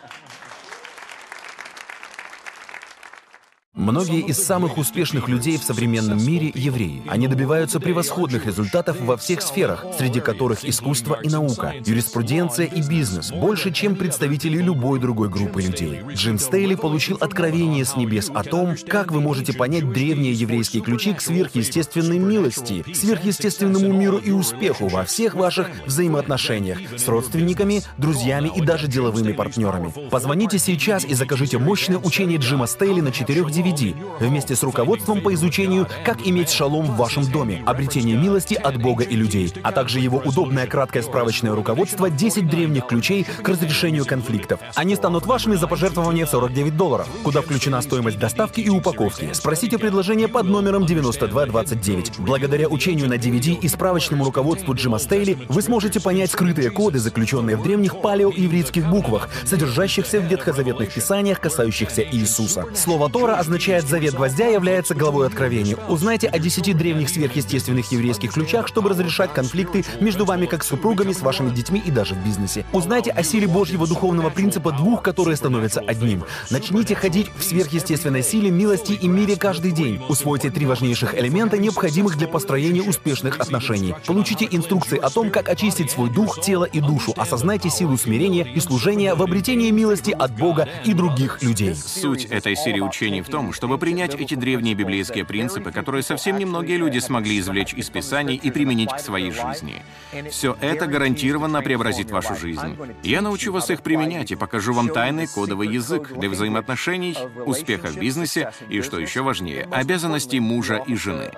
Многие 3.76 4.22
из 4.22 4.42
самых 4.42 4.78
успешных 4.78 5.28
людей 5.28 5.58
в 5.58 5.64
современном 5.64 6.26
мире— 6.26 6.50
евреи. 6.56 7.04
Они 7.10 7.28
добиваются 7.28 7.82
превосходных 7.82 8.46
результатов 8.46 9.02
во 9.02 9.18
всех 9.18 9.42
сферах, 9.42 9.86
среди 9.98 10.22
которых 10.22 10.64
искусство 10.64 11.20
и 11.22 11.28
наука, 11.28 11.74
юриспруденция 11.86 12.68
и 12.68 12.82
бизнес, 12.82 13.34
больше, 13.34 13.74
чем 13.74 13.98
представители 13.98 14.62
любой 14.62 15.02
другой 15.02 15.28
группы 15.28 15.62
людей. 15.62 16.00
Джим 16.14 16.40
Стейли 16.40 16.76
получил 16.76 17.18
откровение 17.20 17.84
с 17.84 17.98
небес 17.98 18.32
о 18.34 18.44
том, 18.44 18.76
как 18.88 19.12
вы 19.12 19.20
можете 19.20 19.52
понять 19.52 19.92
древние 19.92 20.32
еврейские 20.32 20.82
ключи 20.82 21.14
к 21.14 21.20
сверхъестественной 21.20 22.18
милости, 22.18 22.86
сверхъестественному 22.94 23.92
миру 23.92 24.20
и 24.20 24.32
успеху 24.32 24.88
во 24.88 25.04
всех 25.04 25.36
ваших 25.36 25.68
взаимоотношениях 25.86 26.80
с 26.96 27.06
родственниками, 27.10 27.82
друзьями 27.98 28.50
и 28.56 28.62
даже 28.62 28.88
деловыми 28.88 29.34
партнерами. 29.34 29.92
Позвоните 30.10 30.60
сейчас 30.60 31.04
и 31.04 31.14
закажите 31.14 31.58
мощное 31.58 31.98
учение 31.98 32.38
Джима 32.38 32.68
Стейли 32.68 33.02
на 33.02 33.12
четырех 33.12 33.52
DVD 33.66 33.96
вместе 34.20 34.56
с 34.56 34.64
руководством 34.64 35.22
по 35.22 35.34
изучению 35.34 35.88
«Как 36.04 36.26
иметь 36.26 36.50
шалом 36.50 36.86
в 36.86 36.98
вашем 36.98 37.26
доме», 37.26 37.64
обретение 37.66 38.16
милости 38.16 38.54
от 38.54 38.82
Бога 38.82 39.04
и 39.04 39.16
людей, 39.16 39.52
а 39.64 39.72
также 39.72 40.00
его 40.00 40.22
удобное 40.24 40.68
краткое 40.68 41.02
справочное 41.02 41.54
руководство 41.54 42.10
«10 42.10 42.44
древних 42.44 42.88
ключей 42.88 43.24
к 43.24 43.48
разрешению 43.50 44.06
конфликтов». 44.06 44.60
Они 44.76 44.96
станут 44.96 45.26
вашими 45.26 45.56
за 45.56 45.68
пожертвование 45.68 46.26
в 46.26 46.30
49 46.30 46.78
долларов, 46.78 47.08
куда 47.24 47.42
включена 47.42 47.82
стоимость 47.82 48.20
доставки 48.20 48.62
и 48.62 48.70
упаковки. 48.70 49.30
Спросите 49.34 49.78
предложение 49.78 50.28
под 50.28 50.46
номером 50.46 50.86
9229. 50.86 52.20
Благодаря 52.20 52.68
учению 52.68 53.10
на 53.10 53.16
DVD 53.16 53.60
и 53.60 53.68
справочному 53.68 54.26
руководству 54.26 54.74
Джима 54.74 55.00
Стейли 55.00 55.38
вы 55.50 55.62
сможете 55.62 56.00
понять 56.00 56.32
скрытые 56.32 56.70
коды, 56.70 57.00
заключенные 57.00 57.58
в 57.58 57.64
древних 57.64 58.02
палеоевритских 58.02 58.88
буквах, 58.90 59.30
содержащихся 59.46 60.20
в 60.20 60.26
ветхозаветных 60.26 60.94
писаниях, 60.94 61.40
касающихся 61.40 62.04
Иисуса. 62.04 62.66
Слово 62.76 63.10
Тора 63.10 63.36
означает 63.36 63.55
означает 63.56 63.88
«Завет 63.88 64.16
гвоздя» 64.16 64.48
является 64.48 64.94
главой 64.96 65.28
откровения. 65.28 65.78
Узнайте 65.88 66.28
о 66.28 66.38
десяти 66.40 66.74
древних 66.74 67.08
сверхъестественных 67.08 67.90
еврейских 67.90 68.34
ключах, 68.34 68.68
чтобы 68.68 68.90
разрешать 68.90 69.32
конфликты 69.34 69.86
между 70.02 70.26
вами 70.26 70.46
как 70.46 70.62
супругами, 70.62 71.14
с 71.14 71.22
вашими 71.22 71.52
детьми 71.52 71.82
и 71.84 71.90
даже 71.90 72.16
в 72.16 72.26
бизнесе. 72.26 72.66
Узнайте 72.74 73.12
о 73.12 73.24
силе 73.24 73.48
Божьего 73.48 73.88
духовного 73.88 74.30
принципа 74.30 74.74
двух, 74.74 75.02
которые 75.02 75.38
становятся 75.38 75.80
одним. 75.80 76.26
Начните 76.50 76.96
ходить 76.96 77.30
в 77.38 77.44
сверхъестественной 77.46 78.24
силе, 78.24 78.52
милости 78.52 78.92
и 78.92 79.08
мире 79.08 79.38
каждый 79.38 79.72
день. 79.72 80.02
Усвойте 80.10 80.50
три 80.50 80.66
важнейших 80.66 81.18
элемента, 81.18 81.58
необходимых 81.58 82.18
для 82.18 82.28
построения 82.28 82.82
успешных 82.82 83.40
отношений. 83.40 83.96
Получите 84.06 84.50
инструкции 84.52 85.00
о 85.00 85.10
том, 85.10 85.32
как 85.32 85.48
очистить 85.48 85.92
свой 85.92 86.10
дух, 86.10 86.42
тело 86.42 86.66
и 86.66 86.82
душу. 86.82 87.14
Осознайте 87.16 87.70
силу 87.70 87.98
смирения 87.98 88.46
и 88.54 88.60
служения 88.60 89.16
в 89.16 89.24
обретении 89.24 89.72
милости 89.72 90.12
от 90.12 90.36
Бога 90.36 90.68
и 90.84 90.94
других 90.94 91.42
людей. 91.42 91.74
Суть 91.74 92.26
этой 92.26 92.58
серии 92.58 92.82
учений 92.82 93.22
в 93.22 93.30
том, 93.30 93.45
том, 93.46 93.54
чтобы 93.54 93.78
принять 93.78 94.16
эти 94.16 94.34
древние 94.34 94.74
библейские 94.74 95.24
принципы, 95.24 95.72
которые 95.72 96.02
совсем 96.02 96.38
немногие 96.38 96.78
люди 96.78 97.00
смогли 97.00 97.40
извлечь 97.40 97.74
из 97.74 97.90
Писаний 97.90 98.36
и 98.36 98.50
применить 98.52 98.92
к 98.92 99.00
своей 99.00 99.32
жизни. 99.32 99.84
Все 100.32 100.58
это 100.62 100.88
гарантированно 100.88 101.62
преобразит 101.62 102.10
вашу 102.12 102.36
жизнь. 102.36 102.78
Я 103.04 103.22
научу 103.22 103.52
вас 103.52 103.70
их 103.70 103.82
применять 103.82 104.32
и 104.32 104.36
покажу 104.36 104.74
вам 104.74 104.90
тайный 104.90 105.28
кодовый 105.28 105.68
язык 105.68 106.12
для 106.18 106.30
взаимоотношений, 106.30 107.18
успеха 107.46 107.88
в 107.88 107.98
бизнесе 107.98 108.52
и, 108.70 108.82
что 108.82 109.00
еще 109.00 109.22
важнее, 109.22 109.68
обязанностей 109.72 110.40
мужа 110.40 110.82
и 110.88 110.96
жены. 110.96 111.32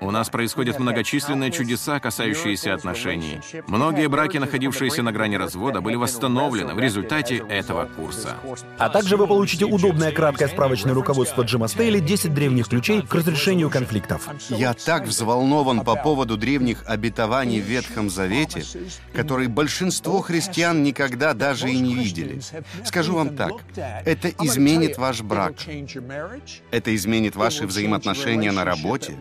У 0.00 0.10
нас 0.10 0.28
происходят 0.28 0.78
многочисленные 0.78 1.52
чудеса, 1.52 2.00
касающиеся 2.00 2.74
отношений. 2.74 3.40
Многие 3.66 4.08
браки, 4.08 4.38
находившиеся 4.38 5.02
на 5.02 5.12
грани 5.12 5.36
развода, 5.36 5.80
были 5.80 5.96
восстановлены 5.96 6.74
в 6.74 6.80
результате 6.80 7.44
этого 7.48 7.84
курса. 7.84 8.36
А 8.78 8.88
также 8.88 9.16
вы 9.16 9.26
получите 9.26 9.64
удобное 9.64 10.10
краткое 10.12 10.48
справочное 10.48 10.94
руководство 10.94 11.35
авторства 11.36 11.42
Джима 11.42 11.68
Стейли 11.68 12.00
«10 12.00 12.30
древних 12.30 12.68
ключей 12.68 13.02
к 13.02 13.14
разрешению 13.14 13.70
конфликтов». 13.70 14.28
Я 14.50 14.72
так 14.74 15.06
взволнован 15.06 15.84
по 15.84 15.96
поводу 15.96 16.36
древних 16.36 16.82
обетований 16.86 17.60
в 17.60 17.64
Ветхом 17.64 18.08
Завете, 18.10 18.64
которые 19.12 19.48
большинство 19.48 20.20
христиан 20.20 20.82
никогда 20.82 21.34
даже 21.34 21.70
и 21.70 21.78
не 21.78 21.94
видели. 21.94 22.40
Скажу 22.84 23.14
вам 23.14 23.36
так, 23.36 23.52
это 24.04 24.28
изменит 24.42 24.98
ваш 24.98 25.22
брак, 25.22 25.54
это 26.70 26.94
изменит 26.94 27.36
ваши 27.36 27.66
взаимоотношения 27.66 28.52
на 28.52 28.64
работе, 28.64 29.14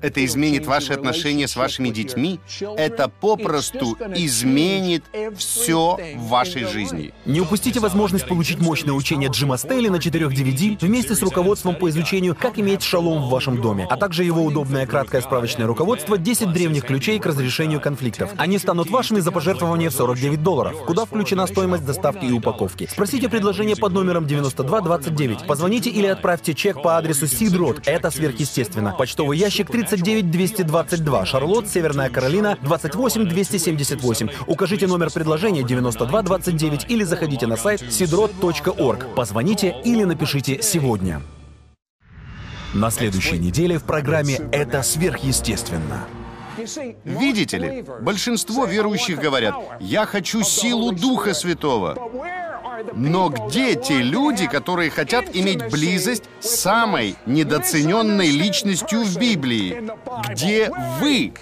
это 0.00 0.24
изменит 0.24 0.66
ваши 0.66 0.92
отношения 0.92 1.48
с 1.48 1.56
вашими 1.56 1.90
детьми, 1.90 2.40
это 2.76 3.08
попросту 3.08 3.96
изменит 4.14 5.04
все 5.36 5.98
в 6.16 6.28
вашей 6.28 6.64
жизни. 6.64 7.12
Не 7.26 7.40
упустите 7.40 7.80
возможность 7.80 8.26
получить 8.26 8.58
мощное 8.58 8.94
учение 8.94 9.30
Джима 9.30 9.56
Стейли 9.56 9.88
на 9.88 9.98
четырех 9.98 10.32
DVD 10.32 10.78
вместе 10.80 11.14
с 11.14 11.22
руководством 11.22 11.74
по 11.74 11.88
изучению 11.90 12.36
«Как 12.38 12.58
иметь 12.58 12.82
шалом 12.82 13.22
в 13.22 13.30
вашем 13.30 13.60
доме», 13.60 13.86
а 13.90 13.96
также 13.96 14.24
его 14.24 14.44
удобное 14.44 14.86
краткое 14.86 15.20
справочное 15.20 15.66
руководство 15.66 16.16
«10 16.16 16.52
древних 16.52 16.86
ключей 16.86 17.18
к 17.18 17.26
разрешению 17.26 17.80
конфликтов». 17.80 18.30
Они 18.36 18.58
станут 18.58 18.90
вашими 18.90 19.20
за 19.20 19.32
пожертвование 19.32 19.90
в 19.90 19.94
49 19.94 20.42
долларов, 20.42 20.84
куда 20.86 21.04
включена 21.04 21.46
стоимость 21.46 21.84
доставки 21.84 22.24
и 22.24 22.32
упаковки. 22.32 22.88
Спросите 22.90 23.28
предложение 23.28 23.76
под 23.76 23.92
номером 23.92 24.26
9229. 24.26 25.46
Позвоните 25.46 25.90
или 25.90 26.06
отправьте 26.06 26.54
чек 26.54 26.82
по 26.82 26.96
адресу 26.96 27.26
Сидрот. 27.26 27.82
Это 27.86 28.10
сверхъестественно. 28.10 28.94
Почтовый 28.96 29.38
ящик 29.38 29.70
30 29.70 29.89
39 29.90 30.30
222, 30.30 31.26
Шарлотт, 31.26 31.68
Северная 31.68 32.10
Каролина, 32.10 32.56
28 32.62 33.24
278. 33.24 34.28
Укажите 34.46 34.86
номер 34.86 35.10
предложения 35.10 35.64
9229 35.64 36.86
или 36.88 37.02
заходите 37.02 37.46
на 37.48 37.56
сайт 37.56 37.82
sidrot.org. 37.82 39.14
Позвоните 39.14 39.74
или 39.84 40.04
напишите 40.04 40.62
сегодня. 40.62 41.22
На 42.72 42.90
следующей 42.90 43.38
неделе 43.38 43.78
в 43.78 43.82
программе 43.82 44.36
«Это 44.52 44.82
сверхъестественно». 44.84 46.06
Видите 47.04 47.58
ли, 47.58 47.84
большинство 48.00 48.66
верующих 48.66 49.18
говорят, 49.18 49.54
«Я 49.80 50.06
хочу 50.06 50.42
силу 50.44 50.92
Духа 50.92 51.34
Святого». 51.34 51.96
Но 52.94 53.28
где 53.28 53.74
те 53.74 54.02
люди, 54.02 54.46
которые 54.46 54.90
хотят 54.90 55.34
иметь 55.34 55.70
близость 55.70 56.24
с 56.40 56.48
самой 56.56 57.16
недооцененной 57.26 58.28
личностью 58.28 59.02
в 59.02 59.16
Библии? 59.18 59.90
Где 60.30 60.70
вы? 61.00 61.32